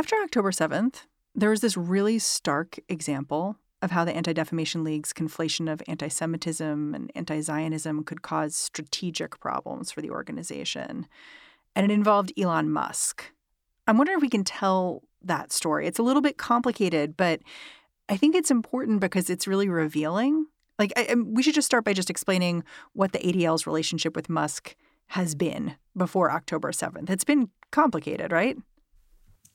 After 0.00 0.16
October 0.22 0.50
7th, 0.50 1.02
there 1.34 1.50
was 1.50 1.60
this 1.60 1.76
really 1.76 2.18
stark 2.18 2.78
example 2.88 3.56
of 3.82 3.90
how 3.90 4.02
the 4.02 4.16
Anti 4.16 4.32
Defamation 4.32 4.82
League's 4.82 5.12
conflation 5.12 5.70
of 5.70 5.82
anti 5.86 6.08
Semitism 6.08 6.94
and 6.94 7.12
anti 7.14 7.42
Zionism 7.42 8.04
could 8.04 8.22
cause 8.22 8.56
strategic 8.56 9.38
problems 9.40 9.92
for 9.92 10.00
the 10.00 10.08
organization. 10.08 11.06
And 11.76 11.84
it 11.84 11.92
involved 11.92 12.32
Elon 12.38 12.70
Musk. 12.70 13.30
I'm 13.86 13.98
wondering 13.98 14.16
if 14.16 14.22
we 14.22 14.30
can 14.30 14.42
tell 14.42 15.02
that 15.20 15.52
story. 15.52 15.86
It's 15.86 15.98
a 15.98 16.02
little 16.02 16.22
bit 16.22 16.38
complicated, 16.38 17.14
but 17.14 17.40
I 18.08 18.16
think 18.16 18.34
it's 18.34 18.50
important 18.50 19.00
because 19.00 19.28
it's 19.28 19.46
really 19.46 19.68
revealing. 19.68 20.46
Like, 20.78 20.94
I, 20.96 21.08
um, 21.08 21.34
we 21.34 21.42
should 21.42 21.54
just 21.54 21.66
start 21.66 21.84
by 21.84 21.92
just 21.92 22.08
explaining 22.08 22.64
what 22.94 23.12
the 23.12 23.18
ADL's 23.18 23.66
relationship 23.66 24.16
with 24.16 24.30
Musk 24.30 24.76
has 25.08 25.34
been 25.34 25.74
before 25.94 26.30
October 26.30 26.72
7th. 26.72 27.10
It's 27.10 27.22
been 27.22 27.50
complicated, 27.70 28.32
right? 28.32 28.56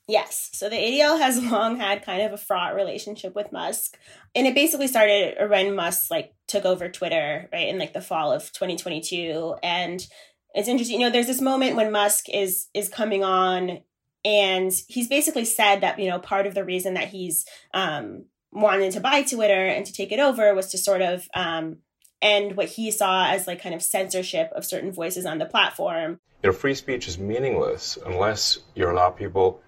Yes. 0.07 0.51
So 0.53 0.69
the 0.69 0.75
ADL 0.75 1.19
has 1.19 1.43
long 1.51 1.77
had 1.77 2.05
kind 2.05 2.21
of 2.21 2.33
a 2.33 2.38
fraught 2.38 2.75
relationship 2.75 3.35
with 3.35 3.51
Musk. 3.51 3.97
And 4.33 4.45
it 4.45 4.55
basically 4.55 4.88
started 4.88 5.35
when 5.50 5.75
Musk 5.75 6.12
like 6.12 6.33
took 6.47 6.65
over 6.65 6.89
Twitter, 6.89 7.50
right, 7.51 7.67
in 7.67 7.79
like 7.79 7.93
the 7.93 8.01
fall 8.01 8.31
of 8.31 8.51
2022. 8.51 9.55
And 9.63 10.05
it's 10.53 10.67
interesting, 10.67 11.00
you 11.00 11.05
know, 11.05 11.12
there's 11.12 11.27
this 11.27 11.41
moment 11.41 11.75
when 11.75 11.91
Musk 11.91 12.29
is 12.29 12.67
is 12.74 12.89
coming 12.89 13.24
on 13.24 13.79
and 14.24 14.71
he's 14.88 15.07
basically 15.07 15.45
said 15.45 15.81
that, 15.81 16.00
you 16.00 16.09
know, 16.09 16.19
part 16.19 16.47
of 16.47 16.53
the 16.53 16.63
reason 16.63 16.93
that 16.93 17.09
he's 17.09 17.45
um 17.74 18.25
wanted 18.51 18.93
to 18.93 19.01
buy 19.01 19.21
Twitter 19.24 19.67
and 19.67 19.85
to 19.85 19.93
take 19.93 20.12
it 20.12 20.19
over 20.19 20.53
was 20.55 20.67
to 20.67 20.77
sort 20.77 21.01
of 21.01 21.27
um 21.33 21.77
end 22.21 22.55
what 22.55 22.69
he 22.69 22.89
saw 22.91 23.27
as 23.27 23.47
like 23.47 23.62
kind 23.62 23.75
of 23.75 23.81
censorship 23.81 24.51
of 24.55 24.65
certain 24.65 24.91
voices 24.91 25.25
on 25.25 25.39
the 25.39 25.45
platform. 25.45 26.19
You 26.43 26.51
know, 26.51 26.53
free 26.53 26.75
speech 26.75 27.07
is 27.07 27.17
meaningless 27.17 27.97
unless 28.05 28.59
you 28.75 28.89
allow 28.89 29.09
people 29.09 29.62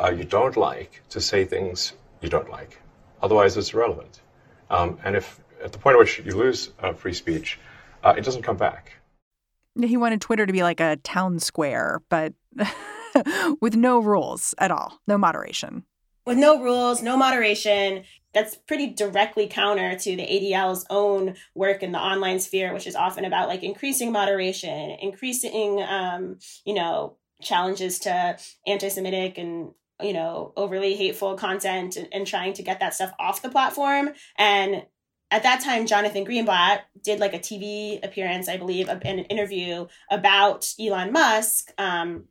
uh, 0.00 0.10
you 0.10 0.24
don't 0.24 0.56
like 0.56 1.02
to 1.10 1.20
say 1.20 1.44
things 1.44 1.92
you 2.20 2.28
don't 2.28 2.50
like. 2.50 2.80
Otherwise, 3.22 3.56
it's 3.56 3.72
irrelevant. 3.72 4.20
Um, 4.70 4.98
and 5.04 5.16
if 5.16 5.40
at 5.62 5.72
the 5.72 5.78
point 5.78 5.94
at 5.94 5.98
which 5.98 6.20
you 6.24 6.36
lose 6.36 6.70
uh, 6.80 6.92
free 6.92 7.14
speech, 7.14 7.58
uh, 8.02 8.14
it 8.16 8.24
doesn't 8.24 8.42
come 8.42 8.56
back. 8.56 8.94
He 9.80 9.96
wanted 9.96 10.20
Twitter 10.20 10.44
to 10.44 10.52
be 10.52 10.62
like 10.62 10.80
a 10.80 10.96
town 10.96 11.38
square, 11.38 12.02
but 12.08 12.34
with 13.60 13.74
no 13.74 14.00
rules 14.00 14.54
at 14.58 14.70
all, 14.70 15.00
no 15.06 15.16
moderation. 15.16 15.84
With 16.26 16.38
no 16.38 16.62
rules, 16.62 17.02
no 17.02 17.16
moderation. 17.16 18.04
That's 18.32 18.54
pretty 18.54 18.88
directly 18.88 19.46
counter 19.46 19.96
to 19.98 20.16
the 20.16 20.22
ADL's 20.22 20.86
own 20.88 21.34
work 21.54 21.82
in 21.82 21.92
the 21.92 21.98
online 21.98 22.38
sphere, 22.38 22.72
which 22.72 22.86
is 22.86 22.94
often 22.94 23.24
about 23.24 23.48
like 23.48 23.62
increasing 23.62 24.12
moderation, 24.12 24.96
increasing, 25.00 25.82
um, 25.82 26.38
you 26.64 26.74
know, 26.74 27.16
challenges 27.42 27.98
to 28.00 28.38
anti-Semitic 28.66 29.36
and 29.36 29.72
you 30.00 30.12
know, 30.12 30.52
overly 30.56 30.94
hateful 30.94 31.36
content 31.36 31.96
and, 31.96 32.08
and 32.12 32.26
trying 32.26 32.52
to 32.54 32.62
get 32.62 32.80
that 32.80 32.94
stuff 32.94 33.12
off 33.18 33.42
the 33.42 33.48
platform. 33.48 34.10
And 34.36 34.84
at 35.30 35.44
that 35.44 35.62
time, 35.62 35.86
Jonathan 35.86 36.26
Greenblatt 36.26 36.80
did 37.02 37.18
like 37.18 37.34
a 37.34 37.38
TV 37.38 38.04
appearance, 38.04 38.48
I 38.48 38.58
believe, 38.58 38.88
in 38.88 39.18
an 39.18 39.24
interview 39.24 39.86
about 40.10 40.72
Elon 40.78 41.10
Musk. 41.10 41.72
Um, 41.78 42.24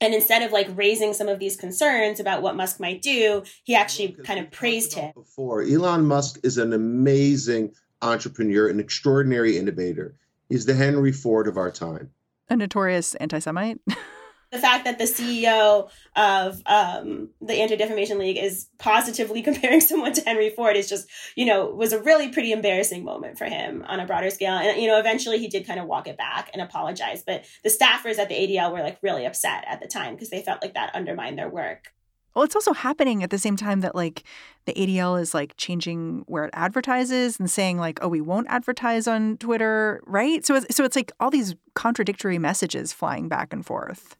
and 0.00 0.14
instead 0.14 0.42
of 0.42 0.52
like 0.52 0.68
raising 0.74 1.14
some 1.14 1.28
of 1.28 1.38
these 1.38 1.56
concerns 1.56 2.20
about 2.20 2.42
what 2.42 2.54
Musk 2.54 2.80
might 2.80 3.02
do, 3.02 3.42
he 3.64 3.74
actually 3.74 4.12
kind 4.24 4.38
of 4.38 4.50
praised 4.50 4.92
him. 4.92 5.12
Before 5.14 5.62
Elon 5.62 6.04
Musk 6.04 6.38
is 6.44 6.58
an 6.58 6.72
amazing 6.72 7.72
entrepreneur, 8.02 8.68
an 8.68 8.78
extraordinary 8.78 9.56
innovator. 9.56 10.14
He's 10.48 10.66
the 10.66 10.74
Henry 10.74 11.12
Ford 11.12 11.48
of 11.48 11.56
our 11.56 11.70
time. 11.70 12.10
A 12.48 12.56
notorious 12.56 13.14
anti-Semite. 13.16 13.80
the 14.50 14.58
fact 14.58 14.84
that 14.84 14.98
the 14.98 15.04
CEO 15.04 15.90
of 16.16 16.62
um, 16.66 17.30
the 17.40 17.54
Anti 17.54 17.76
Defamation 17.76 18.18
League 18.18 18.38
is 18.38 18.68
positively 18.78 19.42
comparing 19.48 19.80
someone 19.80 20.12
to 20.14 20.22
Henry 20.22 20.50
Ford 20.50 20.76
is 20.76 20.88
just, 20.88 21.08
you 21.34 21.44
know, 21.44 21.66
was 21.66 21.92
a 21.92 22.02
really 22.02 22.28
pretty 22.28 22.52
embarrassing 22.52 23.04
moment 23.04 23.38
for 23.38 23.44
him 23.44 23.84
on 23.86 24.00
a 24.00 24.06
broader 24.06 24.30
scale. 24.30 24.54
And, 24.54 24.80
you 24.80 24.88
know, 24.88 24.98
eventually 24.98 25.38
he 25.38 25.48
did 25.48 25.66
kind 25.66 25.80
of 25.80 25.86
walk 25.86 26.06
it 26.06 26.16
back 26.16 26.50
and 26.52 26.62
apologize. 26.62 27.22
But 27.26 27.44
the 27.62 27.70
staffers 27.70 28.18
at 28.18 28.28
the 28.28 28.34
ADL 28.34 28.72
were 28.72 28.80
like 28.80 28.98
really 29.02 29.26
upset 29.26 29.64
at 29.66 29.80
the 29.80 29.86
time 29.86 30.14
because 30.14 30.30
they 30.30 30.42
felt 30.42 30.62
like 30.62 30.74
that 30.74 30.94
undermined 30.94 31.38
their 31.38 31.48
work. 31.48 31.92
Well, 32.34 32.44
it's 32.44 32.54
also 32.54 32.72
happening 32.72 33.24
at 33.24 33.30
the 33.30 33.38
same 33.38 33.56
time 33.56 33.80
that 33.80 33.96
like 33.96 34.22
the 34.64 34.72
ADL 34.74 35.20
is 35.20 35.34
like 35.34 35.56
changing 35.56 36.24
where 36.28 36.44
it 36.44 36.50
advertises 36.52 37.38
and 37.38 37.50
saying 37.50 37.78
like, 37.78 37.98
oh, 38.00 38.08
we 38.08 38.20
won't 38.20 38.46
advertise 38.48 39.08
on 39.08 39.38
Twitter, 39.38 40.00
right? 40.06 40.46
So 40.46 40.60
so 40.70 40.84
it's 40.84 40.94
like 40.94 41.10
all 41.18 41.30
these 41.30 41.56
contradictory 41.74 42.38
messages 42.38 42.92
flying 42.92 43.28
back 43.28 43.52
and 43.52 43.66
forth. 43.66 44.16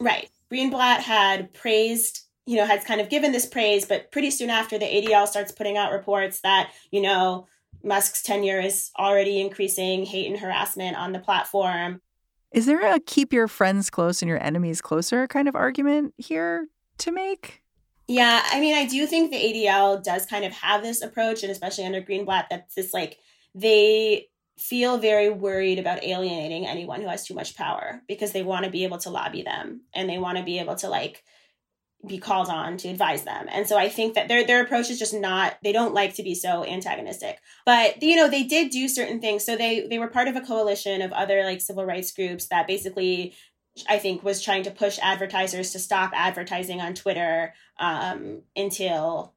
Right. 0.00 0.28
Greenblatt 0.52 0.98
had 0.98 1.52
praised, 1.52 2.20
you 2.46 2.56
know, 2.56 2.66
had 2.66 2.84
kind 2.84 3.00
of 3.00 3.08
given 3.08 3.32
this 3.32 3.46
praise, 3.46 3.84
but 3.84 4.10
pretty 4.12 4.30
soon 4.30 4.50
after 4.50 4.78
the 4.78 4.84
ADL 4.84 5.26
starts 5.26 5.52
putting 5.52 5.76
out 5.76 5.92
reports 5.92 6.40
that, 6.40 6.70
you 6.90 7.00
know, 7.00 7.46
Musk's 7.82 8.22
tenure 8.22 8.60
is 8.60 8.90
already 8.98 9.40
increasing 9.40 10.04
hate 10.04 10.26
and 10.30 10.38
harassment 10.38 10.96
on 10.96 11.12
the 11.12 11.18
platform. 11.18 12.00
Is 12.52 12.66
there 12.66 12.94
a 12.94 13.00
keep 13.00 13.32
your 13.32 13.48
friends 13.48 13.90
close 13.90 14.22
and 14.22 14.28
your 14.28 14.42
enemies 14.42 14.80
closer 14.80 15.26
kind 15.26 15.48
of 15.48 15.56
argument 15.56 16.14
here 16.18 16.68
to 16.98 17.10
make? 17.10 17.62
Yeah, 18.06 18.42
I 18.46 18.60
mean, 18.60 18.76
I 18.76 18.86
do 18.86 19.06
think 19.06 19.30
the 19.30 19.36
ADL 19.36 20.02
does 20.02 20.26
kind 20.26 20.44
of 20.44 20.52
have 20.52 20.82
this 20.82 21.02
approach, 21.02 21.42
and 21.42 21.50
especially 21.50 21.84
under 21.84 22.02
Greenblatt, 22.02 22.46
that's 22.50 22.74
this 22.74 22.94
like 22.94 23.18
they 23.54 24.28
feel 24.58 24.98
very 24.98 25.28
worried 25.28 25.78
about 25.78 26.04
alienating 26.04 26.66
anyone 26.66 27.00
who 27.00 27.08
has 27.08 27.26
too 27.26 27.34
much 27.34 27.56
power 27.56 28.02
because 28.06 28.32
they 28.32 28.42
want 28.42 28.64
to 28.64 28.70
be 28.70 28.84
able 28.84 28.98
to 28.98 29.10
lobby 29.10 29.42
them 29.42 29.82
and 29.94 30.08
they 30.08 30.18
want 30.18 30.38
to 30.38 30.44
be 30.44 30.58
able 30.58 30.76
to 30.76 30.88
like 30.88 31.24
be 32.06 32.18
called 32.18 32.48
on 32.48 32.76
to 32.76 32.88
advise 32.88 33.24
them. 33.24 33.46
And 33.50 33.66
so 33.66 33.76
I 33.76 33.88
think 33.88 34.14
that 34.14 34.28
their 34.28 34.46
their 34.46 34.62
approach 34.62 34.90
is 34.90 34.98
just 34.98 35.14
not 35.14 35.56
they 35.62 35.72
don't 35.72 35.94
like 35.94 36.14
to 36.14 36.22
be 36.22 36.34
so 36.34 36.64
antagonistic. 36.64 37.38
But 37.64 38.02
you 38.02 38.16
know, 38.16 38.28
they 38.28 38.44
did 38.44 38.70
do 38.70 38.88
certain 38.88 39.20
things. 39.20 39.44
So 39.44 39.56
they 39.56 39.86
they 39.86 39.98
were 39.98 40.08
part 40.08 40.28
of 40.28 40.36
a 40.36 40.40
coalition 40.40 41.02
of 41.02 41.12
other 41.12 41.42
like 41.44 41.60
civil 41.60 41.84
rights 41.84 42.12
groups 42.12 42.46
that 42.46 42.66
basically 42.66 43.34
I 43.88 43.98
think 43.98 44.22
was 44.22 44.42
trying 44.42 44.62
to 44.64 44.70
push 44.70 44.98
advertisers 45.02 45.72
to 45.72 45.78
stop 45.78 46.12
advertising 46.14 46.80
on 46.80 46.94
Twitter 46.94 47.54
um, 47.78 48.42
until 48.54 49.33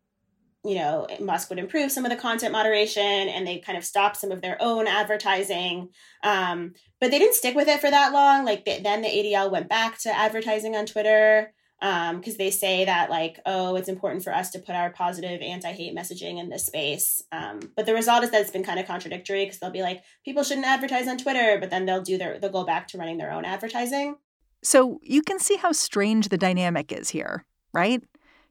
you 0.63 0.75
know, 0.75 1.07
Musk 1.19 1.49
would 1.49 1.59
improve 1.59 1.91
some 1.91 2.05
of 2.05 2.11
the 2.11 2.17
content 2.17 2.51
moderation 2.51 3.03
and 3.03 3.47
they 3.47 3.59
kind 3.59 3.77
of 3.77 3.85
stopped 3.85 4.17
some 4.17 4.31
of 4.31 4.41
their 4.41 4.57
own 4.59 4.87
advertising. 4.87 5.89
Um, 6.23 6.73
but 6.99 7.11
they 7.11 7.19
didn't 7.19 7.35
stick 7.35 7.55
with 7.55 7.67
it 7.67 7.79
for 7.79 7.89
that 7.89 8.11
long. 8.11 8.43
Like 8.43 8.65
they, 8.65 8.81
then 8.81 9.01
the 9.01 9.07
ADL 9.07 9.51
went 9.51 9.69
back 9.69 9.99
to 9.99 10.15
advertising 10.15 10.75
on 10.75 10.85
Twitter 10.85 11.53
because 11.79 12.33
um, 12.33 12.37
they 12.39 12.49
say 12.49 12.85
that 12.85 13.11
like, 13.11 13.39
oh, 13.45 13.75
it's 13.75 13.87
important 13.87 14.23
for 14.23 14.33
us 14.33 14.49
to 14.51 14.59
put 14.59 14.75
our 14.75 14.91
positive 14.91 15.41
anti-hate 15.41 15.95
messaging 15.95 16.39
in 16.39 16.49
this 16.49 16.65
space. 16.65 17.23
Um, 17.31 17.59
but 17.75 17.85
the 17.85 17.93
result 17.93 18.23
is 18.23 18.31
that 18.31 18.41
it's 18.41 18.51
been 18.51 18.63
kind 18.63 18.79
of 18.79 18.87
contradictory 18.87 19.45
because 19.45 19.59
they'll 19.59 19.69
be 19.69 19.83
like, 19.83 20.03
people 20.25 20.43
shouldn't 20.43 20.65
advertise 20.65 21.07
on 21.07 21.17
Twitter, 21.17 21.57
but 21.59 21.69
then 21.69 21.85
they'll 21.85 22.01
do 22.01 22.17
their 22.17 22.39
they'll 22.39 22.49
go 22.49 22.65
back 22.65 22.87
to 22.89 22.97
running 22.97 23.17
their 23.17 23.31
own 23.31 23.45
advertising. 23.45 24.15
So 24.63 24.99
you 25.03 25.21
can 25.21 25.37
see 25.37 25.55
how 25.55 25.71
strange 25.71 26.29
the 26.29 26.37
dynamic 26.37 26.91
is 26.91 27.09
here, 27.09 27.45
right? 27.73 28.01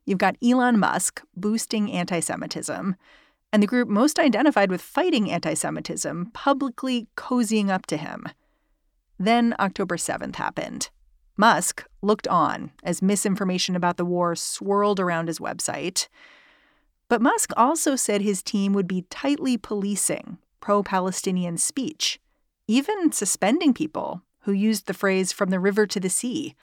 You've 0.07 0.19
got 0.19 0.37
Elon 0.42 0.79
Musk 0.79 1.21
boosting 1.37 1.90
anti 1.90 2.21
Semitism, 2.21 2.95
and 3.53 3.62
the 3.62 3.66
group 3.66 3.88
most 3.88 4.19
identified 4.21 4.71
with 4.71 4.81
fighting 4.81 5.31
anti 5.31 5.55
Semitism 5.55 6.31
publicly 6.33 7.09
cozying 7.16 7.69
up 7.69 7.87
to 7.87 7.97
him. 7.97 8.27
Then 9.19 9.55
October 9.59 9.97
7th 9.97 10.37
happened. 10.37 10.90
Musk 11.37 11.85
looked 12.03 12.29
on 12.29 12.71
as 12.83 13.03
misinformation 13.03 13.75
about 13.77 13.97
the 13.97 14.05
war 14.05 14.35
swirled 14.37 15.01
around 15.01 15.27
his 15.27 15.40
website. 15.40 16.09
But 17.09 17.21
Musk 17.21 17.53
also 17.57 17.97
said 17.97 18.23
his 18.23 18.42
team 18.42 18.73
would 18.73 18.88
be 18.88 19.07
tightly 19.11 19.59
policing 19.59 20.38
pro 20.61 20.83
Palestinian 20.83 21.57
speech, 21.57 22.21
even 22.66 23.12
suspending 23.12 23.75
people 23.75 24.23
who 24.40 24.53
used 24.53 24.87
the 24.87 24.95
phrase 24.95 25.33
from 25.33 25.51
the 25.51 25.61
river 25.61 25.87
to 25.87 26.01
the 26.01 26.09
sea 26.09 26.55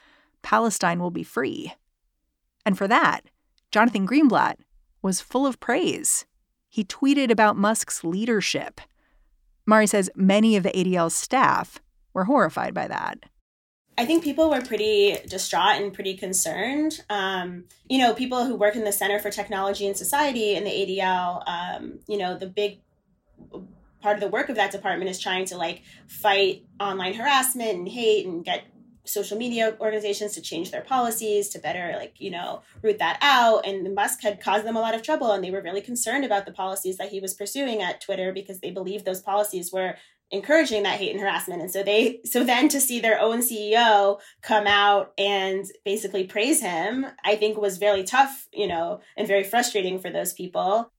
Palestine 0.42 1.00
will 1.00 1.10
be 1.10 1.22
free. 1.22 1.72
And 2.66 2.76
for 2.76 2.86
that, 2.88 3.20
Jonathan 3.74 4.06
Greenblatt 4.06 4.58
was 5.02 5.20
full 5.20 5.48
of 5.48 5.58
praise. 5.58 6.26
He 6.68 6.84
tweeted 6.84 7.32
about 7.32 7.56
Musk's 7.56 8.04
leadership. 8.04 8.80
Mari 9.66 9.88
says 9.88 10.08
many 10.14 10.54
of 10.54 10.62
the 10.62 10.70
ADL's 10.70 11.16
staff 11.16 11.80
were 12.12 12.26
horrified 12.26 12.72
by 12.72 12.86
that. 12.86 13.24
I 13.98 14.06
think 14.06 14.22
people 14.22 14.48
were 14.48 14.60
pretty 14.60 15.16
distraught 15.28 15.82
and 15.82 15.92
pretty 15.92 16.16
concerned. 16.16 17.00
Um, 17.10 17.64
you 17.88 17.98
know, 17.98 18.14
people 18.14 18.46
who 18.46 18.54
work 18.54 18.76
in 18.76 18.84
the 18.84 18.92
Center 18.92 19.18
for 19.18 19.32
Technology 19.32 19.88
and 19.88 19.96
Society 19.96 20.54
in 20.54 20.62
the 20.62 20.70
ADL, 20.70 21.42
um, 21.48 21.98
you 22.06 22.16
know, 22.16 22.38
the 22.38 22.46
big 22.46 22.78
part 24.00 24.14
of 24.14 24.20
the 24.20 24.28
work 24.28 24.50
of 24.50 24.54
that 24.54 24.70
department 24.70 25.10
is 25.10 25.18
trying 25.18 25.46
to 25.46 25.56
like 25.56 25.82
fight 26.06 26.62
online 26.78 27.14
harassment 27.14 27.76
and 27.76 27.88
hate 27.88 28.24
and 28.24 28.44
get 28.44 28.66
social 29.06 29.36
media 29.36 29.76
organizations 29.80 30.32
to 30.32 30.40
change 30.40 30.70
their 30.70 30.80
policies 30.80 31.48
to 31.50 31.58
better 31.58 31.94
like 31.96 32.14
you 32.18 32.30
know 32.30 32.62
root 32.82 32.98
that 32.98 33.18
out. 33.20 33.66
And 33.66 33.94
musk 33.94 34.22
had 34.22 34.40
caused 34.40 34.64
them 34.64 34.76
a 34.76 34.80
lot 34.80 34.94
of 34.94 35.02
trouble 35.02 35.32
and 35.32 35.42
they 35.42 35.50
were 35.50 35.62
really 35.62 35.80
concerned 35.80 36.24
about 36.24 36.46
the 36.46 36.52
policies 36.52 36.96
that 36.96 37.10
he 37.10 37.20
was 37.20 37.34
pursuing 37.34 37.82
at 37.82 38.00
twitter 38.00 38.32
because 38.32 38.60
they 38.60 38.70
believed 38.70 39.04
those 39.04 39.20
policies 39.20 39.72
were 39.72 39.96
encouraging 40.30 40.82
that 40.82 40.98
hate 40.98 41.12
and 41.12 41.20
harassment. 41.20 41.60
And 41.60 41.70
so 41.70 41.82
they 41.82 42.20
so 42.24 42.44
then 42.44 42.68
to 42.68 42.80
see 42.80 43.00
their 43.00 43.20
own 43.20 43.40
ceo 43.40 44.18
come 44.42 44.66
out 44.66 45.12
and 45.18 45.64
basically 45.84 46.24
praise 46.24 46.60
him 46.60 47.06
i 47.24 47.36
think 47.36 47.56
was 47.56 47.78
very 47.78 48.04
tough 48.04 48.48
you 48.52 48.66
know 48.66 49.00
and 49.16 49.28
very 49.28 49.44
frustrating 49.44 49.98
for 49.98 50.10
those 50.10 50.32
people. 50.32 50.90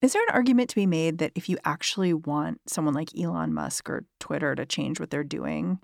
Is 0.00 0.12
there 0.12 0.22
an 0.22 0.34
argument 0.34 0.70
to 0.70 0.76
be 0.76 0.86
made 0.86 1.18
that 1.18 1.32
if 1.34 1.48
you 1.48 1.58
actually 1.64 2.14
want 2.14 2.60
someone 2.68 2.94
like 2.94 3.18
elon 3.18 3.54
musk 3.54 3.88
or 3.88 4.04
twitter 4.20 4.54
to 4.54 4.66
change 4.66 5.00
what 5.00 5.10
they're 5.10 5.24
doing 5.24 5.80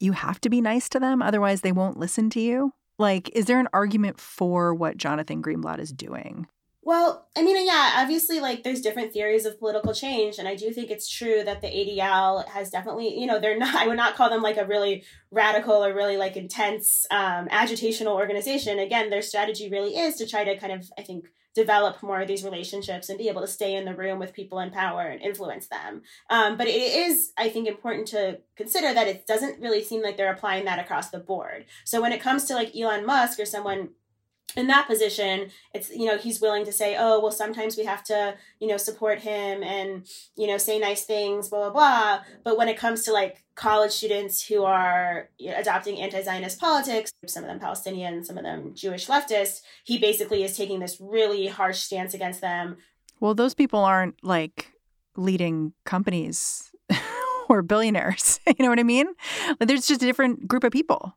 you 0.00 0.12
have 0.12 0.40
to 0.40 0.48
be 0.48 0.60
nice 0.60 0.88
to 0.88 1.00
them 1.00 1.22
otherwise 1.22 1.60
they 1.60 1.72
won't 1.72 1.98
listen 1.98 2.30
to 2.30 2.40
you 2.40 2.72
like 2.98 3.30
is 3.34 3.46
there 3.46 3.60
an 3.60 3.68
argument 3.72 4.20
for 4.20 4.74
what 4.74 4.96
jonathan 4.96 5.42
greenblatt 5.42 5.78
is 5.78 5.92
doing 5.92 6.46
well, 6.86 7.26
I 7.36 7.42
mean, 7.42 7.66
yeah, 7.66 7.94
obviously, 7.96 8.38
like 8.38 8.62
there's 8.62 8.80
different 8.80 9.12
theories 9.12 9.44
of 9.44 9.58
political 9.58 9.92
change, 9.92 10.38
and 10.38 10.46
I 10.46 10.54
do 10.54 10.72
think 10.72 10.88
it's 10.88 11.10
true 11.10 11.42
that 11.42 11.60
the 11.60 11.66
ADL 11.66 12.48
has 12.50 12.70
definitely, 12.70 13.18
you 13.18 13.26
know, 13.26 13.40
they're 13.40 13.58
not. 13.58 13.74
I 13.74 13.88
would 13.88 13.96
not 13.96 14.14
call 14.14 14.30
them 14.30 14.40
like 14.40 14.56
a 14.56 14.64
really 14.64 15.02
radical 15.32 15.84
or 15.84 15.92
really 15.92 16.16
like 16.16 16.36
intense 16.36 17.04
um, 17.10 17.48
agitational 17.48 18.14
organization. 18.14 18.78
Again, 18.78 19.10
their 19.10 19.20
strategy 19.20 19.68
really 19.68 19.96
is 19.96 20.14
to 20.18 20.28
try 20.28 20.44
to 20.44 20.56
kind 20.58 20.72
of, 20.72 20.88
I 20.96 21.02
think, 21.02 21.24
develop 21.56 22.02
more 22.02 22.20
of 22.20 22.28
these 22.28 22.44
relationships 22.44 23.08
and 23.08 23.18
be 23.18 23.30
able 23.30 23.40
to 23.40 23.46
stay 23.46 23.74
in 23.74 23.86
the 23.86 23.94
room 23.94 24.18
with 24.18 24.34
people 24.34 24.60
in 24.60 24.70
power 24.70 25.00
and 25.00 25.22
influence 25.22 25.68
them. 25.68 26.02
Um, 26.28 26.58
but 26.58 26.68
it 26.68 26.76
is, 26.76 27.32
I 27.38 27.48
think, 27.48 27.66
important 27.66 28.06
to 28.08 28.40
consider 28.56 28.92
that 28.92 29.08
it 29.08 29.26
doesn't 29.26 29.58
really 29.58 29.82
seem 29.82 30.02
like 30.02 30.18
they're 30.18 30.32
applying 30.32 30.66
that 30.66 30.78
across 30.78 31.08
the 31.08 31.18
board. 31.18 31.64
So 31.84 32.02
when 32.02 32.12
it 32.12 32.20
comes 32.20 32.44
to 32.44 32.54
like 32.54 32.76
Elon 32.76 33.06
Musk 33.06 33.40
or 33.40 33.46
someone 33.46 33.88
in 34.56 34.66
that 34.68 34.86
position 34.86 35.50
it's 35.74 35.90
you 35.90 36.06
know 36.06 36.16
he's 36.16 36.40
willing 36.40 36.64
to 36.64 36.72
say 36.72 36.96
oh 36.98 37.20
well 37.20 37.30
sometimes 37.30 37.76
we 37.76 37.84
have 37.84 38.02
to 38.02 38.34
you 38.58 38.66
know 38.66 38.76
support 38.76 39.20
him 39.20 39.62
and 39.62 40.06
you 40.36 40.46
know 40.46 40.56
say 40.56 40.78
nice 40.78 41.04
things 41.04 41.48
blah 41.48 41.70
blah 41.70 41.70
blah. 41.70 42.24
But 42.42 42.56
when 42.56 42.68
it 42.68 42.76
comes 42.76 43.02
to 43.04 43.12
like 43.12 43.44
college 43.54 43.92
students 43.92 44.46
who 44.46 44.64
are 44.64 45.28
you 45.38 45.50
know, 45.50 45.58
adopting 45.58 46.00
anti-zionist 46.00 46.58
politics 46.58 47.10
some 47.26 47.44
of 47.44 47.48
them 47.48 47.58
palestinian 47.58 48.24
some 48.24 48.36
of 48.36 48.44
them 48.44 48.72
jewish 48.74 49.06
leftists 49.06 49.60
he 49.84 49.98
basically 49.98 50.42
is 50.42 50.56
taking 50.56 50.80
this 50.80 50.98
really 51.00 51.46
harsh 51.46 51.78
stance 51.78 52.14
against 52.14 52.40
them. 52.40 52.78
Well 53.20 53.34
those 53.34 53.54
people 53.54 53.80
aren't 53.80 54.22
like 54.24 54.72
leading 55.16 55.72
companies 55.84 56.70
or 57.48 57.62
billionaires 57.62 58.40
you 58.46 58.54
know 58.60 58.70
what 58.70 58.80
i 58.80 58.84
mean? 58.84 59.06
Like, 59.60 59.68
there's 59.68 59.86
just 59.86 60.02
a 60.02 60.06
different 60.06 60.48
group 60.48 60.64
of 60.64 60.72
people 60.72 61.14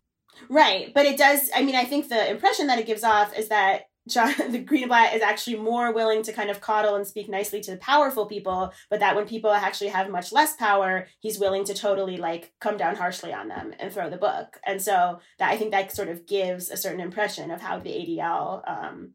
Right. 0.47 0.93
But 0.93 1.05
it 1.05 1.17
does, 1.17 1.49
I 1.55 1.63
mean, 1.63 1.75
I 1.75 1.85
think 1.85 2.09
the 2.09 2.29
impression 2.29 2.67
that 2.67 2.79
it 2.79 2.85
gives 2.85 3.03
off 3.03 3.37
is 3.37 3.49
that 3.49 3.89
John 4.07 4.33
the 4.51 4.63
Greenblatt 4.63 5.15
is 5.15 5.21
actually 5.21 5.57
more 5.57 5.93
willing 5.93 6.23
to 6.23 6.33
kind 6.33 6.49
of 6.49 6.61
coddle 6.61 6.95
and 6.95 7.07
speak 7.07 7.29
nicely 7.29 7.61
to 7.61 7.77
powerful 7.77 8.25
people, 8.25 8.73
but 8.89 8.99
that 8.99 9.15
when 9.15 9.27
people 9.27 9.51
actually 9.51 9.89
have 9.89 10.09
much 10.09 10.31
less 10.31 10.55
power, 10.55 11.07
he's 11.19 11.39
willing 11.39 11.63
to 11.65 11.73
totally 11.73 12.17
like 12.17 12.53
come 12.59 12.77
down 12.77 12.95
harshly 12.95 13.33
on 13.33 13.47
them 13.47 13.73
and 13.79 13.93
throw 13.93 14.09
the 14.09 14.17
book. 14.17 14.59
And 14.65 14.81
so 14.81 15.19
that 15.37 15.51
I 15.51 15.57
think 15.57 15.71
that 15.71 15.95
sort 15.95 16.09
of 16.09 16.25
gives 16.25 16.69
a 16.69 16.77
certain 16.77 17.01
impression 17.01 17.51
of 17.51 17.61
how 17.61 17.79
the 17.79 17.89
ADL 17.89 18.69
um, 18.69 19.11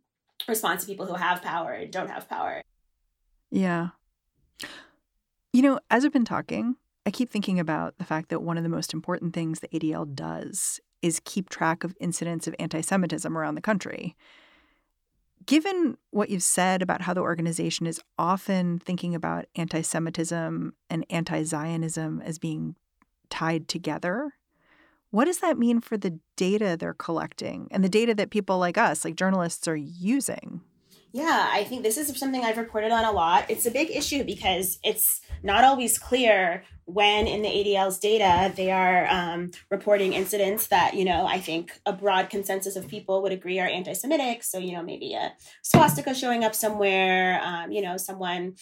responds 0.48 0.84
to 0.84 0.90
people 0.90 1.06
who 1.06 1.14
have 1.14 1.42
power 1.42 1.72
and 1.72 1.92
don't 1.92 2.10
have 2.10 2.28
power. 2.28 2.62
Yeah. 3.50 3.88
You 5.52 5.62
know, 5.62 5.78
as 5.90 6.02
we've 6.02 6.12
been 6.12 6.24
talking, 6.24 6.76
I 7.06 7.10
keep 7.10 7.30
thinking 7.30 7.60
about 7.60 7.98
the 7.98 8.04
fact 8.04 8.30
that 8.30 8.40
one 8.42 8.56
of 8.56 8.62
the 8.62 8.68
most 8.68 8.94
important 8.94 9.34
things 9.34 9.60
the 9.60 9.68
ADL 9.68 10.14
does 10.14 10.80
is 11.04 11.20
keep 11.26 11.50
track 11.50 11.84
of 11.84 11.94
incidents 12.00 12.46
of 12.46 12.54
anti 12.58 12.80
Semitism 12.80 13.36
around 13.36 13.56
the 13.56 13.60
country. 13.60 14.16
Given 15.44 15.98
what 16.10 16.30
you've 16.30 16.42
said 16.42 16.80
about 16.80 17.02
how 17.02 17.12
the 17.12 17.20
organization 17.20 17.86
is 17.86 18.00
often 18.18 18.78
thinking 18.78 19.14
about 19.14 19.44
anti 19.54 19.82
Semitism 19.82 20.72
and 20.88 21.06
anti 21.10 21.42
Zionism 21.42 22.22
as 22.24 22.38
being 22.38 22.74
tied 23.28 23.68
together, 23.68 24.32
what 25.10 25.26
does 25.26 25.40
that 25.40 25.58
mean 25.58 25.82
for 25.82 25.98
the 25.98 26.18
data 26.36 26.74
they're 26.80 26.94
collecting 26.94 27.68
and 27.70 27.84
the 27.84 27.90
data 27.90 28.14
that 28.14 28.30
people 28.30 28.58
like 28.58 28.78
us, 28.78 29.04
like 29.04 29.14
journalists, 29.14 29.68
are 29.68 29.76
using? 29.76 30.62
Yeah, 31.14 31.48
I 31.48 31.62
think 31.62 31.84
this 31.84 31.96
is 31.96 32.18
something 32.18 32.42
I've 32.42 32.58
reported 32.58 32.90
on 32.90 33.04
a 33.04 33.12
lot. 33.12 33.48
It's 33.48 33.66
a 33.66 33.70
big 33.70 33.88
issue 33.88 34.24
because 34.24 34.80
it's 34.82 35.20
not 35.44 35.62
always 35.62 35.96
clear 35.96 36.64
when 36.86 37.28
in 37.28 37.42
the 37.42 37.48
ADL's 37.48 38.00
data 38.00 38.52
they 38.56 38.72
are 38.72 39.06
um, 39.08 39.52
reporting 39.70 40.12
incidents 40.12 40.66
that, 40.66 40.94
you 40.94 41.04
know, 41.04 41.24
I 41.24 41.38
think 41.38 41.78
a 41.86 41.92
broad 41.92 42.30
consensus 42.30 42.74
of 42.74 42.88
people 42.88 43.22
would 43.22 43.30
agree 43.30 43.60
are 43.60 43.68
anti 43.68 43.92
Semitic. 43.92 44.42
So, 44.42 44.58
you 44.58 44.72
know, 44.72 44.82
maybe 44.82 45.14
a 45.14 45.32
swastika 45.62 46.16
showing 46.16 46.42
up 46.42 46.52
somewhere, 46.52 47.40
um, 47.44 47.70
you 47.70 47.80
know, 47.80 47.96
someone 47.96 48.56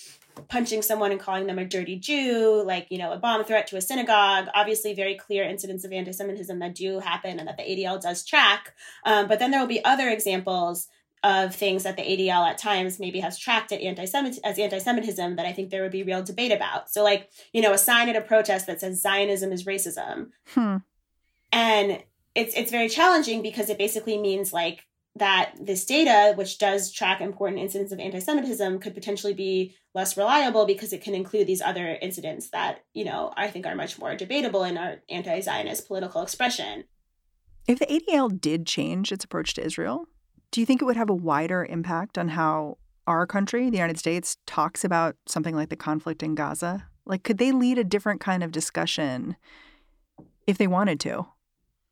punching 0.49 0.83
someone 0.83 1.11
and 1.11 1.19
calling 1.19 1.47
them 1.47 1.59
a 1.59 1.65
dirty 1.65 1.99
Jew, 1.99 2.63
like, 2.67 2.87
you 2.91 2.99
know, 2.99 3.13
a 3.13 3.19
bomb 3.19 3.45
threat 3.45 3.67
to 3.69 3.79
a 3.79 3.81
synagogue, 3.81 4.49
obviously 4.55 4.93
very 4.93 5.15
clear 5.15 5.43
incidents 5.43 5.87
of 5.87 5.93
anti 5.93 6.13
Semitism 6.13 6.59
that 6.59 6.75
do 6.75 6.99
happen 6.99 7.39
and 7.39 7.49
that 7.49 7.57
the 7.57 7.63
ADL 7.63 7.99
does 7.99 8.23
track. 8.27 8.75
Um, 9.07 9.27
but 9.27 9.39
then 9.39 9.51
there 9.51 9.61
will 9.61 9.67
be 9.67 9.83
other 9.87 10.11
examples 10.11 10.89
of 11.25 11.55
things 11.55 11.85
that 11.85 11.97
the 11.97 12.03
ADL 12.03 12.49
at 12.49 12.59
times 12.59 12.99
maybe 12.99 13.21
has 13.21 13.39
tracked 13.39 13.73
at 13.73 13.81
anti 13.81 14.03
as 14.03 14.59
anti-Semitism 14.59 15.37
that 15.37 15.47
I 15.47 15.53
think 15.53 15.71
there 15.71 15.83
would 15.83 15.93
be 15.93 16.03
real 16.03 16.23
debate 16.23 16.53
about. 16.53 16.91
So, 16.91 17.05
like, 17.05 17.31
you 17.53 17.63
know, 17.63 17.73
a 17.73 17.79
sign 17.79 18.09
at 18.09 18.17
a 18.17 18.21
protest 18.21 18.67
that 18.67 18.81
says 18.81 19.01
Zionism 19.01 19.53
is 19.53 19.65
racism, 19.65 20.31
hmm. 20.49 20.79
and 21.53 22.03
it's 22.35 22.55
it's 22.57 22.71
very 22.71 22.89
challenging 22.89 23.43
because 23.43 23.71
it 23.71 23.79
basically 23.79 24.19
means 24.19 24.53
like 24.53 24.85
that 25.17 25.53
this 25.61 25.85
data, 25.85 26.35
which 26.37 26.59
does 26.59 26.91
track 26.91 27.21
important 27.21 27.61
incidents 27.61 27.93
of 27.93 28.01
anti-Semitism, 28.01 28.79
could 28.81 28.95
potentially 28.95 29.35
be 29.35 29.77
less 29.95 30.17
reliable 30.17 30.65
because 30.65 30.93
it 30.93 31.03
can 31.03 31.15
include 31.15 31.47
these 31.47 31.61
other 31.61 31.99
incidents 32.01 32.49
that 32.51 32.81
you 32.95 33.05
know 33.05 33.33
I 33.37 33.49
think 33.49 33.67
are 33.67 33.77
much 33.77 33.99
more 33.99 34.17
debatable 34.17 34.65
in 34.65 34.77
our 34.77 34.97
anti-Zionist 35.09 35.87
political 35.87 36.23
expression. 36.23 36.85
If 37.69 37.79
the 37.79 37.87
ADL 37.87 38.41
did 38.41 38.67
change 38.67 39.13
its 39.13 39.25
approach 39.25 39.55
to 39.55 39.65
Israel, 39.65 40.09
do 40.53 40.61
you 40.61 40.67
think 40.67 40.81
it 40.81 40.85
would 40.85 40.97
have 40.97 41.11
a 41.11 41.15
wider 41.15 41.65
impact 41.65 42.17
on 42.17 42.29
how 42.29 42.77
our 43.07 43.27
country, 43.27 43.69
the 43.69 43.79
United 43.79 43.99
States, 43.99 44.37
talks 44.47 44.85
about 44.85 45.17
something 45.27 45.57
like 45.57 45.71
the 45.71 45.77
conflict 45.77 46.23
in 46.23 46.37
Gaza? 46.37 46.87
Like, 47.05 47.25
could 47.25 47.39
they 47.39 47.51
lead 47.51 47.79
a 47.79 47.85
different 47.85 48.21
kind 48.21 48.45
of 48.45 48.53
discussion 48.53 49.37
if 50.47 50.59
they 50.59 50.69
wanted 50.69 51.01
to? 51.01 51.27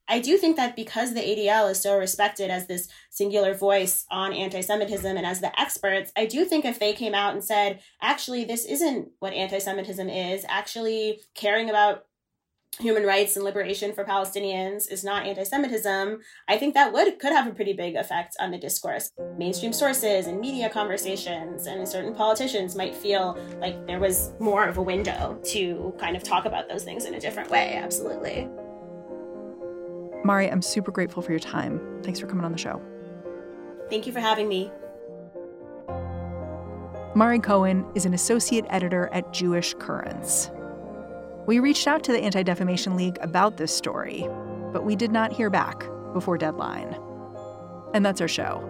I 0.06 0.18
do 0.18 0.36
think 0.36 0.56
that 0.56 0.76
because 0.76 1.14
the 1.14 1.20
ADL 1.20 1.70
is 1.70 1.80
so 1.80 1.96
respected 1.96 2.50
as 2.50 2.66
this 2.66 2.88
singular 3.10 3.54
voice 3.54 4.04
on 4.10 4.32
anti 4.32 4.60
Semitism 4.60 5.16
and 5.16 5.24
as 5.24 5.40
the 5.40 5.58
experts, 5.58 6.12
I 6.16 6.26
do 6.26 6.44
think 6.44 6.64
if 6.64 6.78
they 6.78 6.92
came 6.92 7.14
out 7.14 7.32
and 7.32 7.42
said, 7.42 7.80
actually, 8.02 8.44
this 8.44 8.66
isn't 8.66 9.08
what 9.20 9.32
anti 9.32 9.58
Semitism 9.58 10.08
is, 10.08 10.44
actually 10.48 11.20
caring 11.34 11.70
about 11.70 12.04
human 12.78 13.04
rights 13.04 13.36
and 13.36 13.44
liberation 13.44 13.92
for 13.92 14.04
Palestinians 14.04 14.90
is 14.90 15.02
not 15.02 15.26
anti-Semitism, 15.26 16.18
I 16.48 16.56
think 16.56 16.74
that 16.74 16.92
would 16.92 17.18
could 17.18 17.32
have 17.32 17.46
a 17.46 17.54
pretty 17.54 17.72
big 17.72 17.96
effect 17.96 18.36
on 18.40 18.50
the 18.50 18.58
discourse. 18.58 19.10
Mainstream 19.36 19.72
sources 19.72 20.26
and 20.26 20.40
media 20.40 20.70
conversations 20.70 21.66
and 21.66 21.88
certain 21.88 22.14
politicians 22.14 22.76
might 22.76 22.94
feel 22.94 23.38
like 23.58 23.86
there 23.86 23.98
was 23.98 24.32
more 24.38 24.66
of 24.66 24.78
a 24.78 24.82
window 24.82 25.38
to 25.46 25.94
kind 25.98 26.16
of 26.16 26.22
talk 26.22 26.44
about 26.44 26.68
those 26.68 26.84
things 26.84 27.04
in 27.04 27.14
a 27.14 27.20
different 27.20 27.50
way. 27.50 27.74
Absolutely. 27.74 28.48
Mari, 30.24 30.50
I'm 30.50 30.62
super 30.62 30.92
grateful 30.92 31.22
for 31.22 31.32
your 31.32 31.40
time. 31.40 31.80
Thanks 32.02 32.20
for 32.20 32.26
coming 32.26 32.44
on 32.44 32.52
the 32.52 32.58
show. 32.58 32.80
Thank 33.88 34.06
you 34.06 34.12
for 34.12 34.20
having 34.20 34.48
me. 34.48 34.70
Mari 37.14 37.40
Cohen 37.40 37.84
is 37.94 38.06
an 38.06 38.14
associate 38.14 38.64
editor 38.68 39.08
at 39.12 39.32
Jewish 39.32 39.74
Currents. 39.74 40.50
We 41.50 41.58
reached 41.58 41.88
out 41.88 42.04
to 42.04 42.12
the 42.12 42.20
Anti 42.20 42.44
Defamation 42.44 42.94
League 42.94 43.18
about 43.20 43.56
this 43.56 43.76
story. 43.76 44.24
but 44.72 44.84
we 44.84 44.94
did 44.94 45.10
not 45.10 45.32
hear 45.32 45.50
back 45.50 45.84
before 46.12 46.38
deadline. 46.38 46.96
And 47.92 48.06
that's 48.06 48.20
our 48.20 48.28
show. 48.28 48.64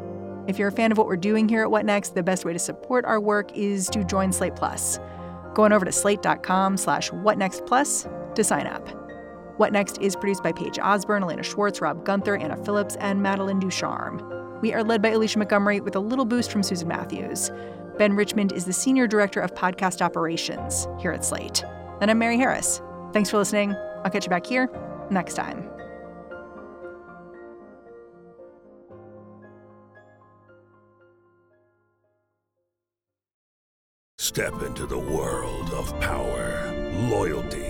If 0.48 0.58
you're 0.58 0.68
a 0.68 0.72
fan 0.72 0.90
of 0.90 0.96
what 0.96 1.06
we're 1.06 1.18
doing 1.18 1.46
here 1.46 1.60
at 1.60 1.70
What 1.70 1.84
Next, 1.84 2.14
the 2.14 2.22
best 2.22 2.46
way 2.46 2.54
to 2.54 2.58
support 2.58 3.04
our 3.04 3.20
work 3.20 3.54
is 3.54 3.90
to 3.90 4.02
join 4.02 4.32
Slate 4.32 4.56
Plus. 4.56 4.98
Going 5.52 5.72
over 5.72 5.84
to 5.84 5.92
slate.com 5.92 6.78
slash 6.78 7.10
whatnextplus 7.10 8.34
to 8.34 8.42
sign 8.42 8.66
up. 8.66 8.88
What 9.58 9.74
Next 9.74 9.98
is 9.98 10.16
produced 10.16 10.42
by 10.42 10.52
Paige 10.52 10.78
Osborne, 10.78 11.22
Elena 11.22 11.42
Schwartz, 11.42 11.82
Rob 11.82 12.06
Gunther, 12.06 12.36
Anna 12.36 12.56
Phillips, 12.64 12.96
and 12.96 13.22
Madeline 13.22 13.60
Ducharme. 13.60 14.22
We 14.62 14.72
are 14.72 14.82
led 14.82 15.02
by 15.02 15.10
Alicia 15.10 15.38
Montgomery 15.38 15.80
with 15.80 15.96
a 15.96 16.00
little 16.00 16.24
boost 16.24 16.50
from 16.50 16.62
Susan 16.62 16.88
Matthews. 16.88 17.50
Ben 17.98 18.16
Richmond 18.16 18.52
is 18.52 18.64
the 18.64 18.72
Senior 18.72 19.06
Director 19.06 19.40
of 19.42 19.52
Podcast 19.52 20.00
Operations 20.00 20.88
here 20.98 21.12
at 21.12 21.26
Slate. 21.26 21.62
And 22.00 22.10
I'm 22.10 22.18
Mary 22.18 22.38
Harris. 22.38 22.80
Thanks 23.12 23.30
for 23.30 23.36
listening. 23.36 23.74
I'll 24.04 24.10
catch 24.10 24.24
you 24.24 24.30
back 24.30 24.46
here 24.46 24.70
next 25.10 25.34
time. 25.34 25.68
Step 34.18 34.62
into 34.62 34.86
the 34.86 34.98
world 34.98 35.70
of 35.70 35.98
power, 36.00 36.72
loyalty, 37.10 37.69